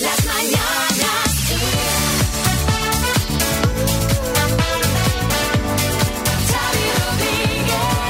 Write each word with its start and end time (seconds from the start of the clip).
Las 0.00 0.24
mañanas. 0.24 1.30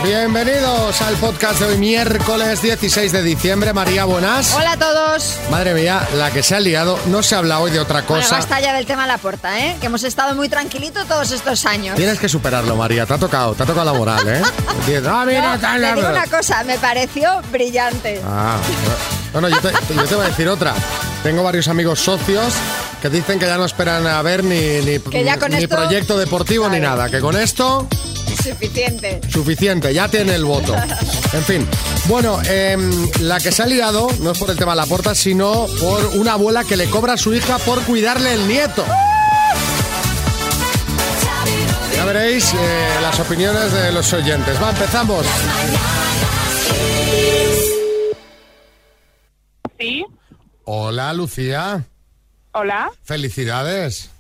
Bienvenidos 0.03 1.03
al 1.03 1.15
podcast 1.17 1.61
de 1.61 1.67
hoy, 1.67 1.77
miércoles 1.77 2.63
16 2.63 3.13
de 3.13 3.23
diciembre. 3.23 3.75
María, 3.75 4.07
buenas. 4.07 4.55
Hola 4.55 4.73
a 4.73 4.77
todos. 4.79 5.37
Madre 5.51 5.75
mía, 5.75 6.09
la 6.15 6.31
que 6.31 6.43
se 6.43 6.55
ha 6.57 6.61
liado. 6.61 6.99
No 7.07 7.23
se 7.23 7.35
habla 7.37 7.61
hoy 7.61 7.71
de 7.71 7.79
otra 7.81 8.03
Bueno, 8.09 8.23
cosa. 8.25 8.37
basta 8.37 8.61
ya 8.61 8.73
del 8.73 8.87
tema 8.87 9.07
La 9.07 9.19
Porta, 9.19 9.61
¿eh? 9.61 9.77
Que 9.79 9.87
hemos 9.87 10.03
estado 10.03 10.35
muy 10.35 10.49
tranquilitos 10.49 11.07
todos 11.07 11.31
estos 11.33 11.67
años. 11.67 11.97
Tienes 11.97 12.19
que 12.19 12.31
superarlo, 12.31 12.77
María. 12.77 13.05
Te 13.05 13.13
ha 13.15 13.19
tocado, 13.19 13.55
te 13.55 13.63
ha 13.63 13.67
tocado 13.67 13.93
la 13.93 13.99
moral, 13.99 14.27
¿eh? 14.27 14.43
Dices, 14.87 15.05
ah, 15.07 15.25
mira, 15.27 15.57
No, 15.57 15.61
te 15.61 15.79
digo 15.79 16.01
tal". 16.01 16.13
una 16.13 16.27
cosa, 16.27 16.65
me 16.65 16.79
pareció 16.79 17.43
brillante. 17.53 18.23
Ah, 18.27 18.57
bueno, 19.33 19.49
yo 19.49 19.61
te, 19.61 19.71
yo 19.95 20.03
te 20.05 20.15
voy 20.15 20.25
a 20.25 20.29
decir 20.29 20.49
otra. 20.49 20.75
Tengo 21.23 21.43
varios 21.43 21.69
amigos 21.69 22.01
socios 22.01 22.53
que 23.03 23.09
dicen 23.11 23.39
que 23.39 23.47
ya 23.47 23.57
no 23.59 23.65
esperan 23.65 24.07
a 24.07 24.21
ver 24.23 24.43
ni, 24.45 24.59
ni, 24.85 24.99
Que 24.99 25.25
ya 25.25 25.39
con 25.39 25.51
ni 25.53 25.59
esto- 25.63 25.77
proyecto 25.77 26.19
deportivo 26.19 26.69
ni 26.69 26.81
nada. 26.81 27.09
Que 27.11 27.21
con 27.21 27.37
esto, 27.37 27.87
Suficiente. 28.43 29.21
suficiente, 29.31 29.93
ya 29.93 30.09
tiene 30.09 30.35
el 30.35 30.45
voto. 30.45 30.75
En 31.33 31.45
fin. 31.45 31.67
Bueno, 32.07 32.41
em, 32.49 33.09
la 33.21 33.39
que 33.39 33.53
se 33.53 33.63
ha 33.63 33.67
liado 33.67 34.09
no 34.21 34.33
es 34.33 34.39
por 34.39 34.51
el 34.51 34.57
tema 34.57 34.73
de 34.73 34.77
la 34.77 34.87
porta, 34.87 35.15
sino 35.15 35.67
por 35.81 36.05
una 36.17 36.33
abuela 36.33 36.65
que 36.65 36.77
le 36.77 36.89
cobra 36.89 37.13
a 37.15 37.17
su 37.19 37.35
hija 37.35 37.59
por 37.59 37.81
cuidarle 37.83 38.33
el 38.35 38.49
nieto. 38.49 38.85
Ya 41.95 42.05
veréis 42.07 42.53
eh, 42.55 42.57
las 43.03 43.21
opiniones 43.21 43.73
de 43.73 43.93
los 43.93 44.11
oyentes. 44.15 44.61
Va, 44.63 44.71
empezamos. 44.71 45.27
Sí, 49.81 50.05
Hola, 50.65 51.13
Lucía. 51.15 51.85
hola, 52.53 52.91
Felicidades. 53.03 54.11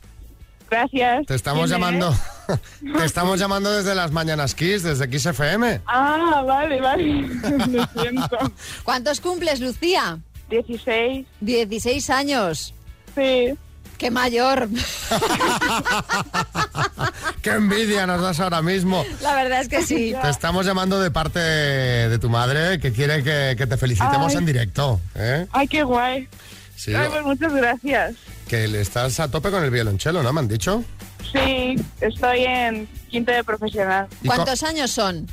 gracias. 0.70 1.26
Te 1.26 1.34
estamos 1.34 1.68
¿Quién 1.68 1.80
llamando. 1.80 2.14
Te 2.98 3.04
estamos 3.04 3.38
llamando 3.38 3.70
desde 3.70 3.94
las 3.94 4.10
mañanas 4.10 4.54
Kiss, 4.54 4.82
desde 4.82 5.08
Kiss 5.10 5.26
FM. 5.26 5.82
Ah, 5.86 6.42
vale, 6.46 6.80
vale. 6.80 7.04
Lo 7.68 7.86
siento. 8.02 8.38
¿Cuántos 8.84 9.20
cumples, 9.20 9.60
Lucía? 9.60 10.18
16, 10.48 11.26
16 11.40 12.10
años. 12.10 12.74
sí. 13.14 13.54
¡Qué 14.00 14.10
mayor! 14.10 14.68
¡Qué 17.42 17.50
envidia 17.50 18.06
nos 18.06 18.22
das 18.22 18.40
ahora 18.40 18.62
mismo! 18.62 19.04
La 19.20 19.34
verdad 19.34 19.60
es 19.60 19.68
que 19.68 19.82
sí. 19.82 20.14
Te 20.22 20.30
estamos 20.30 20.64
llamando 20.64 20.98
de 21.00 21.10
parte 21.10 21.38
de 21.38 22.18
tu 22.18 22.30
madre 22.30 22.80
que 22.80 22.92
quiere 22.92 23.22
que, 23.22 23.54
que 23.58 23.66
te 23.66 23.76
felicitemos 23.76 24.32
Ay. 24.32 24.38
en 24.38 24.46
directo. 24.46 25.00
¿eh? 25.14 25.46
Ay, 25.52 25.68
qué 25.68 25.82
guay. 25.82 26.28
Sí, 26.76 26.94
Ay, 26.94 27.08
pues 27.10 27.22
muchas 27.24 27.52
gracias. 27.52 28.14
que 28.48 28.66
le 28.68 28.80
estás 28.80 29.20
a 29.20 29.30
tope 29.30 29.50
con 29.50 29.62
el 29.62 29.70
violonchelo, 29.70 30.22
¿no? 30.22 30.32
Me 30.32 30.40
han 30.40 30.48
dicho. 30.48 30.82
Sí, 31.30 31.76
estoy 32.00 32.44
en 32.44 32.88
quinto 33.10 33.32
de 33.32 33.44
profesional. 33.44 34.06
¿Y 34.22 34.28
co- 34.28 34.34
¿Cuántos 34.34 34.62
años 34.62 34.90
son? 34.90 35.26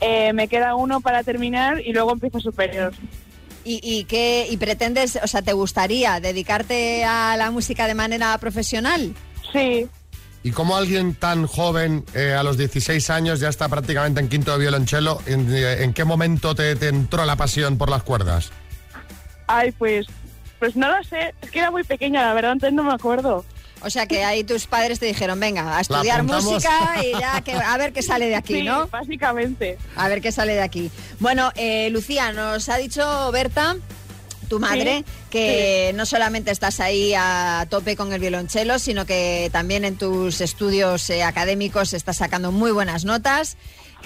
Eh, 0.00 0.32
me 0.32 0.48
queda 0.48 0.74
uno 0.74 1.00
para 1.00 1.22
terminar 1.22 1.80
y 1.80 1.92
luego 1.92 2.12
empiezo 2.12 2.40
superior. 2.40 2.92
¿Y, 3.64 3.80
y 3.82 4.04
qué 4.04 4.46
y 4.50 4.56
pretendes, 4.56 5.18
o 5.22 5.26
sea, 5.26 5.42
te 5.42 5.52
gustaría 5.52 6.20
dedicarte 6.20 7.04
a 7.04 7.36
la 7.36 7.50
música 7.50 7.86
de 7.86 7.94
manera 7.94 8.36
profesional? 8.38 9.14
Sí, 9.52 9.88
¿Y 10.42 10.50
cómo 10.50 10.76
alguien 10.76 11.14
tan 11.14 11.46
joven, 11.46 12.04
eh, 12.14 12.34
a 12.34 12.42
los 12.42 12.58
16 12.58 13.08
años, 13.08 13.40
ya 13.40 13.48
está 13.48 13.66
prácticamente 13.70 14.20
en 14.20 14.28
quinto 14.28 14.52
de 14.52 14.58
violonchelo? 14.58 15.18
¿En, 15.24 15.50
eh, 15.50 15.82
en 15.82 15.94
qué 15.94 16.04
momento 16.04 16.54
te, 16.54 16.76
te 16.76 16.88
entró 16.88 17.24
la 17.24 17.36
pasión 17.36 17.78
por 17.78 17.88
las 17.88 18.02
cuerdas? 18.02 18.52
ay, 19.46 19.72
pues, 19.72 20.06
pues 20.58 20.76
no 20.76 20.88
lo 20.88 21.02
sé. 21.04 21.34
Es 21.42 21.50
que 21.50 21.60
era 21.60 21.70
muy 21.70 21.84
pequeña, 21.84 22.26
la 22.26 22.34
verdad, 22.34 22.52
entonces 22.52 22.74
no 22.74 22.82
me 22.84 22.92
acuerdo. 22.92 23.44
O 23.84 23.90
sea, 23.90 24.06
que 24.06 24.24
ahí 24.24 24.44
tus 24.44 24.66
padres 24.66 24.98
te 24.98 25.06
dijeron, 25.06 25.38
venga, 25.38 25.76
a 25.76 25.80
estudiar 25.80 26.22
música 26.22 27.04
y 27.04 27.12
ya 27.18 27.40
que, 27.42 27.52
a 27.52 27.76
ver 27.76 27.92
qué 27.92 28.02
sale 28.02 28.26
de 28.28 28.36
aquí, 28.36 28.54
Sí, 28.54 28.62
¿no? 28.62 28.86
básicamente. 28.88 29.78
A 29.96 30.08
ver 30.08 30.20
qué 30.20 30.32
sale 30.32 30.54
de 30.54 30.62
aquí. 30.62 30.90
Bueno, 31.20 31.52
eh, 31.56 31.90
Lucía, 31.90 32.32
nos 32.32 32.68
ha 32.68 32.76
dicho 32.76 33.30
Berta, 33.32 33.76
tu 34.48 34.58
madre, 34.60 35.04
que 35.30 35.92
no 35.94 36.06
solamente 36.06 36.50
estás 36.50 36.80
ahí 36.80 37.14
a 37.16 37.66
tope 37.70 37.96
con 37.96 38.12
el 38.12 38.20
violonchelo, 38.20 38.78
sino 38.78 39.06
que 39.06 39.48
también 39.52 39.84
en 39.84 39.96
tus 39.96 40.40
estudios 40.40 41.08
eh, 41.10 41.22
académicos 41.22 41.92
estás 41.94 42.18
sacando 42.18 42.52
muy 42.52 42.70
buenas 42.70 43.04
notas 43.04 43.56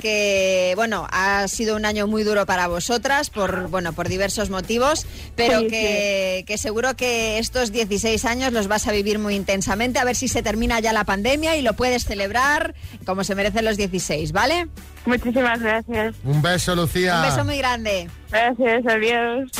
que 0.01 0.73
bueno 0.77 1.07
ha 1.11 1.47
sido 1.49 1.77
un 1.77 1.85
año 1.85 2.07
muy 2.07 2.25
duro 2.25 2.47
para 2.47 2.67
vosotras 2.67 3.31
por 3.31 3.69
bueno 3.69 3.93
por 3.93 4.09
diversos 4.09 4.51
motivos 4.51 5.07
pero 5.37 5.61
Sí, 5.61 5.69
que, 5.69 6.45
que 6.47 6.59
seguro 6.59 6.95
que 6.97 7.39
estos 7.39 7.73
16 7.73 8.25
años 8.25 8.53
los 8.53 8.69
vas 8.69 8.87
a 8.87 8.93
vivir 8.93 9.19
muy 9.19 9.35
intensamente 9.35 9.99
a 9.99 10.05
ver 10.05 10.17
si 10.17 10.29
se 10.29 10.43
termina 10.43 10.81
ya 10.81 10.93
la 10.93 11.05
pandemia 11.05 11.57
y 11.57 11.63
lo 11.63 11.75
puedes 11.75 12.05
celebrar 12.05 12.75
como 13.05 13.25
se 13.25 13.35
merecen 13.35 13.65
los 13.65 13.77
16 13.77 14.33
¿vale? 14.33 14.69
Muchísimas 15.07 15.61
gracias. 15.61 16.15
Un 16.23 16.43
beso, 16.43 16.75
Lucía. 16.77 17.17
Un 17.17 17.23
beso 17.31 17.45
muy 17.45 17.57
grande. 17.57 18.11
Gracias, 18.31 18.87
adiós. 18.87 19.51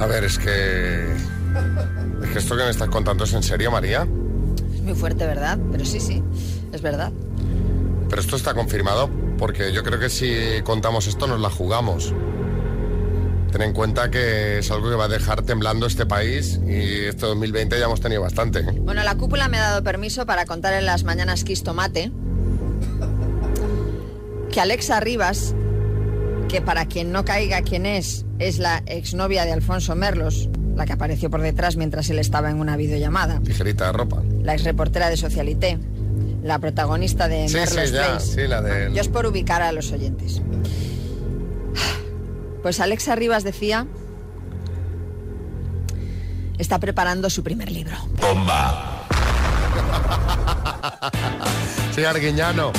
A 0.00 0.06
ver, 0.06 0.24
es 0.24 0.38
que... 0.38 1.31
Que 2.32 2.38
esto 2.38 2.56
que 2.56 2.64
me 2.64 2.70
estás 2.70 2.88
contando 2.88 3.24
es 3.24 3.32
en 3.34 3.42
serio, 3.42 3.70
María. 3.70 4.06
Es 4.74 4.80
muy 4.80 4.94
fuerte, 4.94 5.26
¿verdad? 5.26 5.58
Pero 5.70 5.84
sí, 5.84 6.00
sí, 6.00 6.22
es 6.72 6.80
verdad. 6.80 7.12
Pero 8.08 8.22
esto 8.22 8.36
está 8.36 8.54
confirmado 8.54 9.10
porque 9.38 9.72
yo 9.72 9.82
creo 9.82 9.98
que 9.98 10.08
si 10.08 10.62
contamos 10.64 11.06
esto 11.06 11.26
nos 11.26 11.40
la 11.40 11.50
jugamos. 11.50 12.14
Ten 13.50 13.60
en 13.60 13.74
cuenta 13.74 14.10
que 14.10 14.60
es 14.60 14.70
algo 14.70 14.88
que 14.88 14.96
va 14.96 15.04
a 15.04 15.08
dejar 15.08 15.42
temblando 15.42 15.84
este 15.86 16.06
país 16.06 16.58
y 16.66 17.04
este 17.04 17.26
2020 17.26 17.78
ya 17.78 17.84
hemos 17.84 18.00
tenido 18.00 18.22
bastante. 18.22 18.60
¿eh? 18.60 18.78
Bueno, 18.80 19.02
la 19.02 19.14
cúpula 19.16 19.48
me 19.48 19.58
ha 19.58 19.62
dado 19.62 19.82
permiso 19.82 20.24
para 20.24 20.46
contar 20.46 20.72
en 20.72 20.86
las 20.86 21.04
mañanas 21.04 21.44
Kiss 21.44 21.62
Tomate 21.62 22.12
que 24.52 24.60
Alexa 24.60 25.00
Rivas, 25.00 25.54
que 26.48 26.60
para 26.60 26.86
quien 26.86 27.10
no 27.10 27.24
caiga 27.24 27.62
quién 27.62 27.86
es, 27.86 28.26
es 28.38 28.58
la 28.58 28.82
exnovia 28.86 29.44
de 29.46 29.52
Alfonso 29.52 29.96
Merlos, 29.96 30.50
la 30.76 30.86
que 30.86 30.92
apareció 30.92 31.30
por 31.30 31.40
detrás 31.42 31.76
mientras 31.76 32.08
él 32.10 32.18
estaba 32.18 32.50
en 32.50 32.58
una 32.58 32.76
videollamada, 32.76 33.40
Ligerita 33.44 33.86
de 33.86 33.92
ropa. 33.92 34.22
la 34.42 34.54
exreportera 34.54 35.10
de 35.10 35.16
Socialité, 35.16 35.78
la 36.42 36.58
protagonista 36.58 37.28
de 37.28 37.48
Sí, 37.48 37.54
Merlos 37.56 37.88
sí, 37.88 37.94
ya, 37.94 38.20
sí, 38.20 38.46
la 38.48 38.60
del- 38.62 38.92
Yo 38.94 39.00
es 39.00 39.08
por 39.08 39.26
ubicar 39.26 39.62
a 39.62 39.72
los 39.72 39.92
oyentes. 39.92 40.40
Pues 42.62 42.78
Alexa 42.80 43.14
Rivas 43.16 43.42
decía... 43.44 43.86
Está 46.58 46.78
preparando 46.78 47.28
su 47.28 47.42
primer 47.42 47.72
libro. 47.72 47.96
Sí, 51.94 52.04
Arguiñano. 52.04 52.72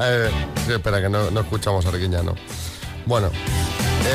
Eh, 0.00 0.30
sí, 0.66 0.72
espera, 0.72 1.00
que 1.00 1.08
no, 1.08 1.30
no 1.30 1.40
escuchamos 1.40 1.86
a 1.86 1.88
Arguiñano. 1.90 2.34
Bueno. 3.06 3.30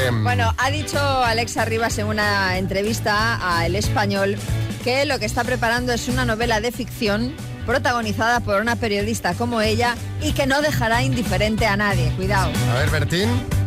Em, 0.08 0.24
Bueno, 0.24 0.54
ha 0.58 0.72
dicho 0.72 1.00
Alexa 1.00 1.66
Rivas 1.66 1.98
en 1.98 2.08
una 2.08 2.58
entrevista 2.58 3.40
a 3.42 3.66
El 3.66 3.76
Español 3.76 4.38
que 4.84 5.06
lo 5.06 5.20
que 5.20 5.26
está 5.26 5.44
preparando 5.44 5.94
es 5.94 6.08
una 6.08 6.26
novela 6.26 6.60
de 6.60 6.72
ficción 6.72 7.34
protagonizada 7.66 8.40
por 8.40 8.62
una 8.62 8.76
periodista 8.76 9.34
como 9.34 9.62
ella 9.62 9.96
y 10.22 10.34
que 10.34 10.48
no 10.48 10.62
dejará 10.62 11.04
indiferente 11.04 11.66
a 11.68 11.78
nadie. 11.78 12.12
Cuidado. 12.18 12.52
A 12.72 12.80
ver, 12.80 12.90
Bertín. 12.90 13.61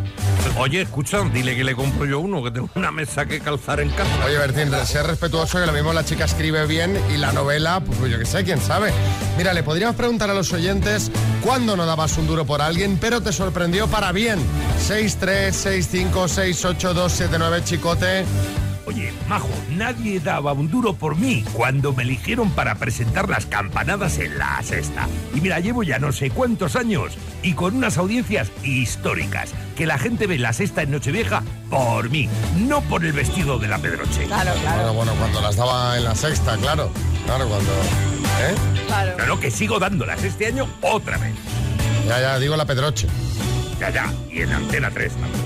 Oye, 0.57 0.83
escucha, 0.83 1.21
dile 1.33 1.53
que 1.55 1.63
le 1.65 1.75
compro 1.75 2.05
yo 2.05 2.19
uno, 2.19 2.41
que 2.41 2.51
tengo 2.51 2.69
una 2.75 2.89
mesa 2.91 3.25
que 3.25 3.41
calzar 3.41 3.81
en 3.81 3.89
casa. 3.89 4.25
Oye, 4.25 4.37
Bertín, 4.37 4.71
sé 4.85 5.03
respetuoso 5.03 5.59
que 5.59 5.65
lo 5.65 5.73
mismo 5.73 5.91
la 5.91 6.05
chica 6.05 6.23
escribe 6.25 6.65
bien 6.65 6.97
y 7.13 7.17
la 7.17 7.33
novela, 7.33 7.81
pues 7.81 8.09
yo 8.11 8.17
qué 8.17 8.25
sé, 8.25 8.45
quién 8.45 8.61
sabe. 8.61 8.93
Mira, 9.37 9.53
le 9.53 9.63
podríamos 9.63 9.97
preguntar 9.97 10.29
a 10.29 10.33
los 10.33 10.53
oyentes 10.53 11.11
cuándo 11.43 11.75
no 11.75 11.85
dabas 11.85 12.17
un 12.17 12.27
duro 12.27 12.45
por 12.45 12.61
alguien, 12.61 12.97
pero 12.99 13.19
te 13.21 13.33
sorprendió 13.33 13.87
para 13.87 14.13
bien. 14.13 14.39
636568279, 14.87 17.63
chicote. 17.65 18.23
Oye, 18.87 19.11
Majo, 19.27 19.49
nadie 19.71 20.19
daba 20.19 20.53
un 20.53 20.69
duro 20.69 20.93
por 20.93 21.15
mí 21.17 21.43
cuando 21.53 21.91
me 21.93 22.03
eligieron 22.03 22.51
para 22.51 22.75
presentar 22.75 23.27
las 23.29 23.47
campanadas 23.47 24.19
en 24.19 24.37
la 24.37 24.61
sexta. 24.61 25.07
Y 25.33 25.41
mira, 25.41 25.59
llevo 25.59 25.81
ya 25.81 25.97
no 25.97 26.11
sé 26.11 26.29
cuántos 26.29 26.75
años 26.75 27.17
y 27.41 27.53
con 27.53 27.75
unas 27.75 27.97
audiencias 27.97 28.51
históricas. 28.63 29.53
Que 29.75 29.87
la 29.87 29.97
gente 29.97 30.27
ve 30.27 30.37
la 30.37 30.53
sexta 30.53 30.83
en 30.83 30.91
Nochevieja 30.91 31.43
por 31.69 32.09
mí, 32.09 32.29
no 32.57 32.81
por 32.81 33.03
el 33.03 33.13
vestido 33.13 33.57
de 33.57 33.67
la 33.67 33.79
Pedroche. 33.79 34.25
Claro, 34.25 34.51
Bueno, 34.61 34.93
bueno, 34.93 35.13
cuando 35.15 35.41
las 35.41 35.55
daba 35.55 35.97
en 35.97 36.03
la 36.03 36.15
sexta, 36.15 36.55
claro. 36.57 36.91
Claro, 37.25 37.47
cuando... 37.47 37.71
¿Eh? 37.71 38.55
claro. 38.85 39.15
Claro 39.15 39.39
que 39.39 39.49
sigo 39.49 39.79
dándolas 39.79 40.23
este 40.23 40.45
año 40.45 40.67
otra 40.81 41.17
vez. 41.17 41.33
Ya, 42.07 42.21
ya, 42.21 42.39
digo 42.39 42.55
la 42.55 42.65
Pedroche. 42.65 43.07
Ya, 43.79 43.89
ya, 43.89 44.13
y 44.31 44.41
en 44.41 44.51
Antena 44.51 44.91
3 44.91 45.13
también. 45.13 45.44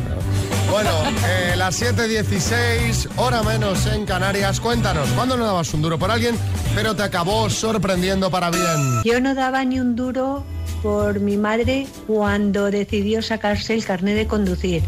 Bueno, 0.71 0.91
eh, 1.27 1.55
las 1.57 1.81
7.16, 1.81 3.09
hora 3.17 3.41
menos 3.41 3.85
en 3.87 4.05
Canarias. 4.05 4.59
Cuéntanos, 4.59 5.09
¿cuándo 5.09 5.35
no 5.35 5.45
dabas 5.45 5.73
un 5.73 5.81
duro 5.81 5.97
por 5.97 6.11
alguien, 6.11 6.35
pero 6.75 6.95
te 6.95 7.03
acabó 7.03 7.49
sorprendiendo 7.49 8.29
para 8.29 8.51
bien? 8.51 9.01
Yo 9.03 9.19
no 9.19 9.33
daba 9.33 9.65
ni 9.65 9.79
un 9.79 9.95
duro 9.95 10.43
por 10.83 11.19
mi 11.19 11.37
madre 11.37 11.87
cuando 12.07 12.69
decidió 12.69 13.21
sacarse 13.21 13.73
el 13.73 13.83
carnet 13.83 14.15
de 14.15 14.27
conducir. 14.27 14.83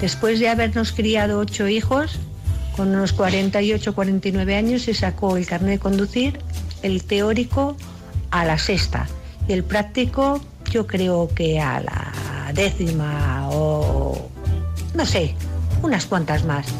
Después 0.00 0.40
de 0.40 0.48
habernos 0.48 0.92
criado 0.92 1.38
ocho 1.38 1.68
hijos, 1.68 2.18
con 2.74 2.88
unos 2.88 3.12
48, 3.12 3.94
49 3.94 4.56
años, 4.56 4.82
se 4.82 4.94
sacó 4.94 5.36
el 5.36 5.46
carnet 5.46 5.72
de 5.72 5.78
conducir, 5.78 6.40
el 6.82 7.04
teórico 7.04 7.76
a 8.30 8.46
la 8.46 8.58
sexta 8.58 9.06
y 9.46 9.52
el 9.52 9.64
práctico 9.64 10.40
yo 10.70 10.86
creo 10.86 11.28
que 11.34 11.60
a 11.60 11.80
la 11.80 12.52
décima 12.54 13.48
o 13.50 14.30
no 14.94 15.06
sé, 15.06 15.34
unas 15.82 16.06
cuantas 16.06 16.44
más. 16.44 16.66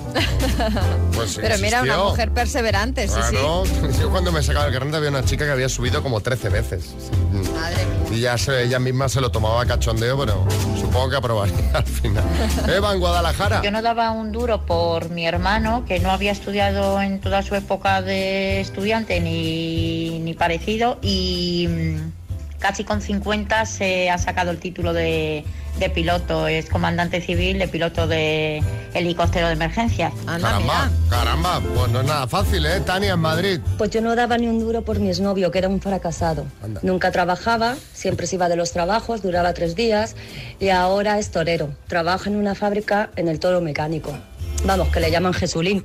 Pues 1.15 1.39
Pero 1.41 1.59
mira, 1.59 1.83
una 1.83 1.99
mujer 1.99 2.31
perseverante, 2.33 3.07
sí, 3.09 3.15
Claro, 3.31 3.65
yo 4.01 4.11
cuando 4.11 4.33
me 4.33 4.43
sacaba 4.43 4.67
el 4.67 4.73
carnet 4.73 4.95
había 4.95 5.09
una 5.11 5.25
chica 5.25 5.45
que 5.45 5.51
había 5.51 5.69
subido 5.69 6.03
como 6.03 6.21
13 6.21 6.49
veces. 6.49 6.95
Madre 7.33 7.85
mía. 8.11 8.17
Y 8.17 8.21
ya 8.21 8.39
se- 8.39 8.63
ella 8.65 8.79
misma 8.79 9.09
se 9.09 9.21
lo 9.21 9.31
tomaba 9.31 9.63
a 9.63 9.67
cachondeo, 9.67 10.19
pero 10.19 10.47
supongo 10.81 11.11
que 11.11 11.17
aprobaría 11.17 11.57
al 11.75 11.85
final. 11.85 12.25
Eva, 12.69 12.93
en 12.95 13.01
Guadalajara. 13.01 13.63
Yo 13.63 13.71
no 13.71 13.83
daba 13.83 14.11
un 14.13 14.33
duro 14.33 14.65
por 14.67 15.11
mi 15.11 15.27
hermano, 15.27 15.85
que 15.87 15.99
no 16.01 16.11
había 16.11 16.33
estudiado 16.33 17.01
en 17.03 17.21
toda 17.21 17.43
su 17.43 17.55
época 17.55 18.01
de 18.03 18.61
estudiante 18.61 19.21
ni, 19.21 20.19
ni 20.21 20.35
parecido, 20.35 20.99
y 21.03 21.69
mm, 21.69 22.13
casi 22.61 22.85
con 22.85 23.01
50 23.03 23.67
se 23.67 24.09
ha 24.11 24.19
sacado 24.19 24.51
el 24.53 24.59
título 24.59 24.93
de, 24.93 25.45
de 25.79 25.91
piloto, 25.91 26.47
es 26.47 26.69
comandante 26.69 27.21
civil 27.21 27.59
de 27.59 27.67
piloto 27.69 28.07
de 28.07 28.63
helicóptero 28.95 29.47
de 29.49 29.55
emergencia. 29.55 30.13
Anda, 30.27 30.49
Caramba, 30.51 30.87
mira. 30.87 30.91
caramba, 31.09 31.61
pues 31.75 31.91
no 31.91 32.01
es 32.03 32.07
nada 32.07 32.27
fácil, 32.29 32.67
¿eh? 32.67 32.81
Tania, 32.81 33.15
en 33.15 33.21
Madrid. 33.21 33.61
Pues 33.79 33.91
yo 33.91 34.01
no 34.03 34.15
daba 34.15 34.37
ni 34.39 34.47
un 34.47 34.61
duro 34.61 34.83
por 34.83 34.99
mi 35.01 35.09
exnovio, 35.09 35.51
que 35.51 35.59
era 35.59 35.69
un 35.69 35.81
fracasado. 35.81 36.45
Anda. 36.63 36.81
Nunca 36.85 37.11
trabajaba, 37.11 37.77
siempre 37.95 38.27
se 38.27 38.37
iba 38.37 38.49
de 38.49 38.57
los 38.57 38.73
trabajos, 38.73 39.23
duraba 39.23 39.53
tres 39.55 39.75
días 39.75 40.15
y 40.61 40.69
ahora 40.69 41.19
es 41.19 41.31
torero. 41.31 41.71
Trabaja 41.89 42.29
en 42.31 42.37
una 42.37 42.55
fábrica 42.55 43.11
en 43.17 43.29
el 43.29 43.41
toro 43.41 43.61
mecánico. 43.61 44.17
Vamos, 44.65 44.89
que 44.89 45.01
le 45.01 45.11
llaman 45.11 45.33
Jesulín. 45.33 45.85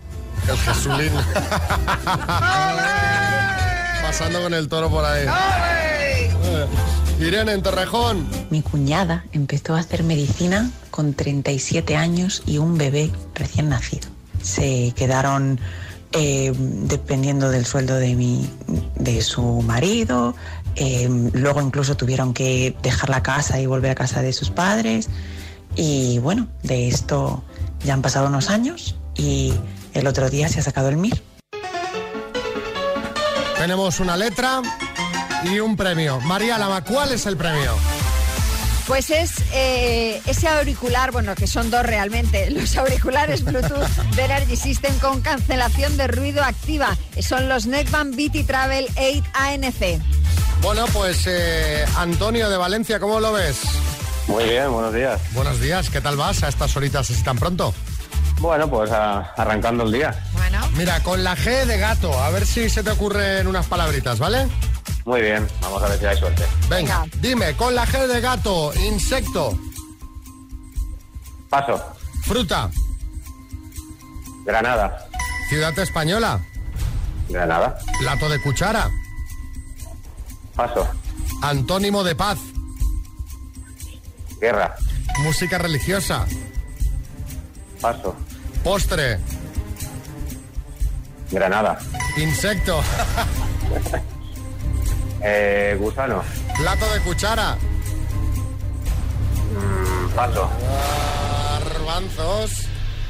El 0.50 0.58
Jesulín. 0.58 1.12
Pasando 4.02 4.42
con 4.44 4.54
el 4.54 4.68
toro 4.68 4.90
por 4.90 5.04
ahí. 5.06 5.26
Eh, 5.26 5.95
Irene, 7.20 7.54
en 7.54 7.62
Torrejón. 7.62 8.28
Mi 8.50 8.62
cuñada 8.62 9.26
empezó 9.32 9.76
a 9.76 9.80
hacer 9.80 10.04
medicina 10.04 10.70
con 10.92 11.14
37 11.14 11.96
años 11.96 12.44
y 12.46 12.58
un 12.58 12.78
bebé 12.78 13.10
recién 13.34 13.70
nacido. 13.70 14.08
Se 14.42 14.94
quedaron 14.96 15.60
eh, 16.12 16.52
dependiendo 16.56 17.50
del 17.50 17.66
sueldo 17.66 17.96
de, 17.96 18.16
mi, 18.16 18.50
de 18.96 19.22
su 19.22 19.62
marido, 19.62 20.36
eh, 20.76 21.10
luego 21.34 21.62
incluso 21.62 21.96
tuvieron 21.96 22.34
que 22.34 22.76
dejar 22.84 23.10
la 23.10 23.24
casa 23.24 23.60
y 23.60 23.66
volver 23.66 23.92
a 23.92 23.96
casa 23.96 24.22
de 24.22 24.34
sus 24.34 24.50
padres. 24.50 25.10
Y 25.76 26.20
bueno, 26.20 26.48
de 26.64 26.90
esto 26.90 27.44
ya 27.84 27.94
han 27.94 28.02
pasado 28.02 28.28
unos 28.28 28.50
años 28.50 28.98
y 29.16 29.54
el 29.94 30.08
otro 30.08 30.30
día 30.30 30.50
se 30.50 30.60
ha 30.60 30.64
sacado 30.64 30.90
el 30.90 30.98
MIR. 30.98 31.22
Tenemos 33.58 34.00
una 34.02 34.18
letra 34.18 34.62
y 35.52 35.60
un 35.60 35.76
premio. 35.76 36.20
María 36.22 36.58
Lama, 36.58 36.84
¿cuál 36.84 37.12
es 37.12 37.26
el 37.26 37.38
premio? 37.38 37.74
Pues 38.88 39.10
es 39.10 39.32
eh, 39.54 40.22
ese 40.28 40.48
auricular, 40.48 41.12
bueno, 41.12 41.34
que 41.36 41.48
son 41.48 41.72
dos 41.72 41.84
realmente, 41.84 42.50
los 42.52 42.76
auriculares 42.78 43.44
Bluetooth 43.44 43.88
de 44.16 44.26
Energy 44.26 44.56
System 44.56 44.98
con 45.00 45.22
cancelación 45.22 45.98
de 45.98 46.08
ruido 46.08 46.44
activa. 46.44 46.96
Son 47.20 47.50
los 47.50 47.66
Neckband 47.66 48.16
BT 48.16 48.46
Travel 48.46 48.88
8 48.96 49.24
ANC. 49.34 50.00
Bueno, 50.62 50.86
pues 50.94 51.24
eh, 51.28 51.86
Antonio 51.98 52.50
de 52.50 52.58
Valencia, 52.58 53.00
¿cómo 53.00 53.20
lo 53.20 53.34
ves? 53.34 53.58
Muy 54.28 54.44
bien, 54.46 54.72
buenos 54.72 54.94
días. 54.94 55.22
Buenos 55.34 55.60
días, 55.60 55.90
¿qué 55.90 56.02
tal 56.02 56.16
vas 56.18 56.44
a 56.44 56.48
estas 56.48 56.76
horitas 56.76 57.10
así 57.10 57.22
tan 57.24 57.38
pronto? 57.38 57.74
Bueno, 58.40 58.70
pues 58.70 58.92
a- 58.92 59.20
arrancando 59.38 59.84
el 59.86 59.92
día. 59.92 60.24
Bueno, 60.34 60.60
Mira, 60.76 61.02
con 61.04 61.24
la 61.24 61.36
G 61.38 61.66
de 61.66 61.78
gato, 61.78 62.12
a 62.22 62.30
ver 62.32 62.46
si 62.46 62.70
se 62.70 62.84
te 62.84 62.92
ocurren 62.92 63.48
unas 63.48 63.66
palabritas, 63.68 64.20
¿vale? 64.20 64.48
Muy 65.06 65.22
bien, 65.22 65.48
vamos 65.62 65.84
a 65.84 65.88
ver 65.90 66.00
si 66.00 66.06
hay 66.06 66.18
suerte. 66.18 66.44
Venga, 66.68 67.02
Venga. 67.02 67.18
dime, 67.22 67.56
con 67.56 67.76
la 67.76 67.86
G 67.86 68.08
de 68.08 68.22
gato, 68.22 68.74
insecto, 68.74 69.58
Paso. 71.50 71.80
fruta, 72.24 72.72
Granada. 74.46 75.08
ciudad 75.48 75.78
española, 75.78 76.44
Granada. 77.30 77.78
plato 78.00 78.30
de 78.30 78.42
cuchara, 78.42 78.90
Paso. 80.56 80.88
antónimo 81.44 82.04
de 82.04 82.16
paz, 82.16 82.40
Guerra. 84.42 84.76
música 85.20 85.60
religiosa, 85.60 86.26
Paso. 87.80 88.16
postre, 88.64 89.20
Granada. 91.30 91.78
insecto, 92.18 92.82
Eh, 95.28 95.76
gusano. 95.80 96.24
plato 96.58 96.86
de 96.94 97.00
cuchara, 97.02 97.58
Mm, 99.56 100.10
Paso. 100.16 100.50
garbanzos, 101.60 102.52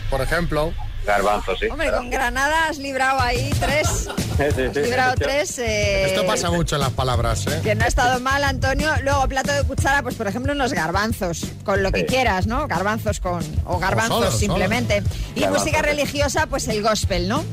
por 0.09 0.21
ejemplo. 0.21 0.73
Garbanzo, 1.05 1.55
sí. 1.55 1.67
hombre, 1.67 1.91
con 1.91 2.09
Granada 2.09 2.67
has 2.69 2.77
librado 2.79 3.19
ahí 3.19 3.51
tres. 3.59 4.09
Sí, 4.35 4.43
sí, 4.53 4.61
Has 4.63 4.73
sí. 4.73 4.81
librado 4.81 5.13
tres. 5.15 5.59
eh, 5.59 6.07
Esto 6.07 6.25
pasa 6.27 6.51
mucho 6.51 6.75
en 6.75 6.81
las 6.81 6.91
palabras, 6.91 7.47
¿eh? 7.47 7.61
Que 7.63 7.73
no 7.73 7.85
ha 7.85 7.87
estado 7.87 8.19
mal, 8.19 8.43
Antonio. 8.43 8.89
Luego, 9.01 9.25
plato 9.29 9.53
de 9.53 9.63
cuchara, 9.63 10.03
pues 10.03 10.15
por 10.15 10.27
ejemplo, 10.27 10.51
unos 10.51 10.73
garbanzos, 10.73 11.45
con 11.63 11.81
lo 11.83 11.91
que 11.93 12.05
quieras, 12.05 12.45
¿no? 12.45 12.67
Garbanzos 12.67 13.21
con. 13.21 13.41
O 13.65 13.79
garbanzos 13.79 14.37
simplemente. 14.37 15.03
Y 15.35 15.39
Garbanzos, 15.41 15.65
música 15.67 15.81
religiosa, 15.83 16.47
pues 16.47 16.67
el 16.67 16.83
gospel, 16.83 17.29
¿no? 17.29 17.45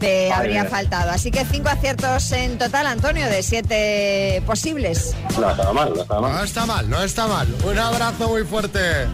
Te 0.00 0.32
habría 0.32 0.62
bien. 0.62 0.70
faltado. 0.70 1.10
Así 1.10 1.30
que 1.30 1.44
cinco 1.44 1.68
aciertos 1.68 2.30
en 2.32 2.58
total, 2.58 2.86
Antonio, 2.86 3.26
de 3.26 3.42
siete 3.42 4.42
posibles. 4.46 5.14
No 5.38 5.50
estaba 5.50 5.72
mal, 5.72 5.92
no 5.94 6.02
estaba 6.02 6.20
No 6.28 6.34
mal. 6.34 6.44
está 6.44 6.66
mal, 6.66 6.90
no 6.90 7.02
está 7.02 7.26
mal. 7.26 7.48
Un 7.64 7.78
abrazo 7.78 8.28
muy 8.28 8.44
fuerte. 8.44 9.06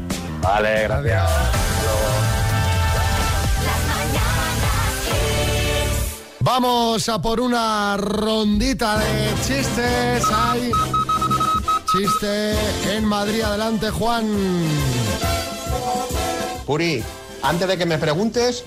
Vale, 0.42 0.82
gracias. 0.84 1.30
Vamos 6.42 7.08
a 7.08 7.20
por 7.20 7.40
una 7.40 7.96
rondita 7.98 8.98
de 8.98 9.28
chistes. 9.46 10.24
Hay 10.34 10.72
chiste 11.92 12.54
en 12.96 13.04
Madrid. 13.04 13.42
Adelante, 13.42 13.90
Juan. 13.90 14.26
Puri, 16.66 17.02
antes 17.42 17.68
de 17.68 17.76
que 17.76 17.84
me 17.86 17.98
preguntes, 17.98 18.64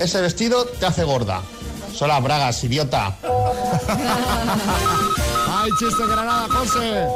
ese 0.00 0.20
vestido 0.20 0.64
te 0.64 0.86
hace 0.86 1.04
gorda. 1.04 1.42
Son 1.94 2.08
las 2.08 2.22
bragas, 2.22 2.64
idiota. 2.64 3.14
Hay 5.48 5.70
chiste 5.78 6.06
Granada, 6.06 6.48
José. 6.48 7.06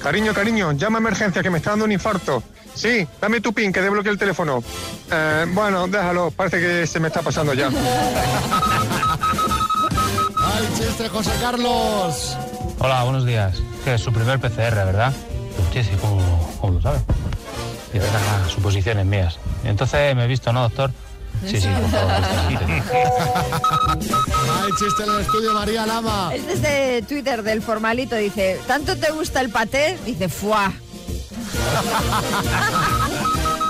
Cariño, 0.00 0.32
cariño, 0.32 0.72
llama 0.72 0.98
a 0.98 1.00
emergencia 1.00 1.42
que 1.42 1.50
me 1.50 1.58
está 1.58 1.70
dando 1.70 1.84
un 1.84 1.92
infarto. 1.92 2.42
Sí, 2.74 3.06
dame 3.20 3.40
tu 3.40 3.52
pin 3.52 3.72
que 3.72 3.82
desbloquee 3.82 4.10
el 4.10 4.18
teléfono. 4.18 4.62
Eh, 5.10 5.46
bueno, 5.52 5.88
déjalo, 5.88 6.30
parece 6.30 6.60
que 6.60 6.86
se 6.86 7.00
me 7.00 7.08
está 7.08 7.20
pasando 7.22 7.52
ya. 7.52 7.66
Hay 10.38 10.68
chiste, 10.78 11.08
José 11.08 11.32
Carlos. 11.40 12.36
Hola, 12.78 13.02
buenos 13.02 13.26
días. 13.26 13.58
Que 13.84 13.94
es 13.94 14.00
su 14.00 14.12
primer 14.12 14.38
PCR, 14.38 14.76
¿verdad? 14.86 15.12
Sí, 15.72 15.82
sí, 15.82 15.90
¿cómo, 16.00 16.56
cómo 16.60 16.74
lo 16.74 16.82
sabe? 16.82 17.00
Y 17.92 17.98
suposiciones 18.50 19.04
mías. 19.04 19.38
Entonces 19.64 20.14
me 20.14 20.24
he 20.24 20.28
visto, 20.28 20.52
¿no, 20.52 20.62
doctor? 20.62 20.92
Sí, 21.46 21.60
sí, 21.60 21.68
por 21.68 21.90
favor. 21.90 22.12
Hay 24.62 24.70
chiste 24.78 25.02
en 25.04 25.10
el 25.10 25.20
estudio, 25.20 25.54
María 25.54 25.86
Lama. 25.86 26.32
Es 26.34 26.46
desde 26.46 27.02
Twitter 27.02 27.42
del 27.42 27.62
formalito, 27.62 28.16
dice, 28.16 28.60
¿tanto 28.66 28.96
te 28.96 29.10
gusta 29.10 29.40
el 29.40 29.50
paté? 29.50 29.98
Dice, 30.04 30.28
fuá. 30.28 30.72